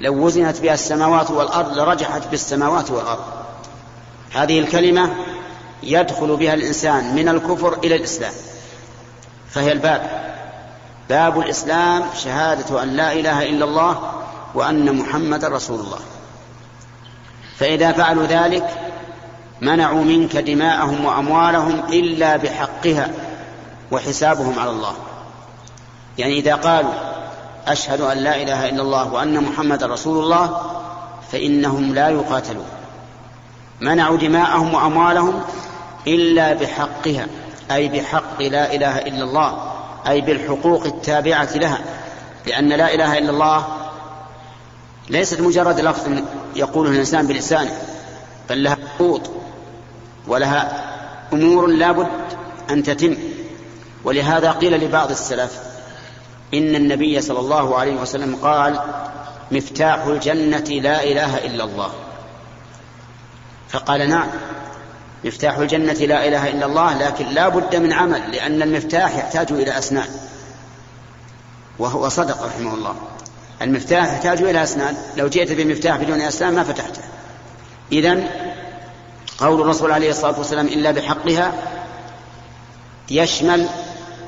لو 0.00 0.24
وزنت 0.24 0.60
بها 0.60 0.74
السماوات 0.74 1.30
والأرض 1.30 1.78
لرجحت 1.78 2.28
بالسماوات 2.30 2.90
والأرض. 2.90 3.24
هذه 4.32 4.58
الكلمة 4.58 5.14
يدخل 5.82 6.36
بها 6.36 6.54
الإنسان 6.54 7.14
من 7.14 7.28
الكفر 7.28 7.78
إلى 7.84 7.96
الإسلام. 7.96 8.32
فهي 9.50 9.72
الباب. 9.72 10.30
باب 11.08 11.40
الإسلام 11.40 12.04
شهادة 12.16 12.82
أن 12.82 12.88
لا 12.88 13.12
إله 13.12 13.48
إلا 13.48 13.64
الله 13.64 14.12
وأن 14.54 14.96
محمد 14.96 15.44
رسول 15.44 15.80
الله. 15.80 15.98
فإذا 17.56 17.92
فعلوا 17.92 18.26
ذلك 18.26 18.89
منعوا 19.60 20.04
منك 20.04 20.36
دماءهم 20.36 21.04
وأموالهم 21.04 21.82
إلا 21.92 22.36
بحقها 22.36 23.10
وحسابهم 23.90 24.58
على 24.58 24.70
الله. 24.70 24.94
يعني 26.18 26.38
إذا 26.38 26.54
قالوا 26.54 26.92
أشهد 27.66 28.00
أن 28.00 28.18
لا 28.18 28.42
إله 28.42 28.68
إلا 28.68 28.82
الله 28.82 29.12
وأن 29.12 29.44
محمد 29.44 29.84
رسول 29.84 30.24
الله 30.24 30.60
فإنهم 31.32 31.94
لا 31.94 32.08
يقاتلون. 32.08 32.66
منعوا 33.80 34.16
دماءهم 34.16 34.74
وأموالهم 34.74 35.40
إلا 36.06 36.52
بحقها 36.52 37.26
أي 37.70 37.88
بحق 37.88 38.42
لا 38.42 38.74
إله 38.74 38.98
إلا 38.98 39.24
الله 39.24 39.72
أي 40.08 40.20
بالحقوق 40.20 40.84
التابعة 40.84 41.48
لها 41.54 41.78
لأن 42.46 42.68
لا 42.68 42.94
إله 42.94 43.18
إلا 43.18 43.30
الله 43.30 43.66
ليست 45.08 45.40
مجرد 45.40 45.80
لفظ 45.80 46.08
يقوله 46.56 46.90
الإنسان 46.90 47.26
بلسانه 47.26 47.72
بل 48.50 48.62
لها 48.62 48.76
حقوق. 48.96 49.22
ولها 50.26 50.90
أمور 51.32 51.66
لا 51.66 51.92
بد 51.92 52.06
أن 52.70 52.82
تتم. 52.82 53.16
ولهذا 54.04 54.50
قيل 54.50 54.84
لبعض 54.84 55.10
السلف 55.10 55.58
إن 56.54 56.76
النبي 56.76 57.20
صلى 57.20 57.38
الله 57.40 57.78
عليه 57.78 58.00
وسلم 58.00 58.36
قال 58.36 58.80
مفتاح 59.50 60.04
الجنة 60.04 60.80
لا 60.82 61.04
إله 61.04 61.46
إلا 61.46 61.64
الله. 61.64 61.90
فقال 63.68 64.10
نعم 64.10 64.28
مفتاح 65.24 65.56
الجنة 65.58 65.92
لا 65.92 66.28
إله 66.28 66.48
إلا 66.48 66.66
الله 66.66 66.98
لكن 66.98 67.26
لا 67.26 67.48
بد 67.48 67.76
من 67.76 67.92
عمل 67.92 68.32
لأن 68.32 68.62
المفتاح 68.62 69.16
يحتاج 69.16 69.52
إلى 69.52 69.78
أسنان. 69.78 70.08
وهو 71.78 72.08
صدق 72.08 72.42
رحمه 72.44 72.74
الله. 72.74 72.94
المفتاح 73.62 74.12
يحتاج 74.12 74.42
إلى 74.42 74.62
أسنان. 74.62 74.96
لو 75.16 75.28
جئت 75.28 75.52
بمفتاح 75.52 75.96
بدون 75.96 76.20
أسنان 76.20 76.54
ما 76.54 76.64
فتحته. 76.64 77.02
إذن 77.92 78.28
قول 79.40 79.60
الرسول 79.60 79.92
عليه 79.92 80.10
الصلاة 80.10 80.38
والسلام 80.38 80.66
إلا 80.66 80.90
بحقها 80.90 81.52
يشمل 83.10 83.66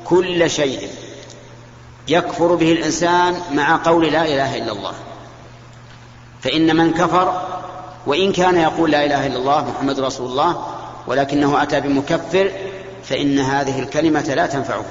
كل 0.05 0.49
شيء 0.49 0.89
يكفر 2.07 2.55
به 2.55 2.71
الإنسان 2.71 3.35
مع 3.51 3.79
قول 3.83 4.05
لا 4.05 4.25
إله 4.25 4.57
إلا 4.57 4.71
الله. 4.71 4.93
فإن 6.41 6.75
من 6.75 6.93
كفر 6.93 7.41
وإن 8.07 8.31
كان 8.31 8.57
يقول 8.57 8.91
لا 8.91 9.05
إله 9.05 9.27
إلا 9.27 9.37
الله 9.37 9.69
محمد 9.69 9.99
رسول 9.99 10.31
الله 10.31 10.67
ولكنه 11.07 11.63
أتى 11.63 11.81
بمكفر 11.81 12.51
فإن 13.03 13.39
هذه 13.39 13.79
الكلمة 13.79 14.21
لا 14.21 14.45
تنفعه. 14.45 14.85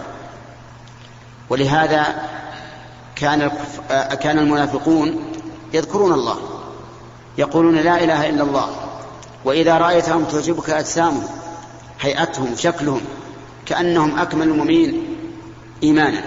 ولهذا 1.51 2.29
كان 3.17 3.51
كان 4.21 4.39
المنافقون 4.39 5.33
يذكرون 5.75 6.13
الله 6.13 6.37
يقولون 7.39 7.75
لا 7.75 8.05
إله 8.05 8.29
إلا 8.29 8.43
الله 8.43 8.71
وإذا 9.45 9.79
رأيتهم 9.79 10.25
تعجبك 10.25 10.71
أجسامهم 10.71 11.27
هيئتهم 12.01 12.57
شكلهم 12.57 13.01
كأنهم 13.67 14.19
أكمل 14.19 14.49
المؤمنين 14.49 15.03
إيمانا. 15.83 16.21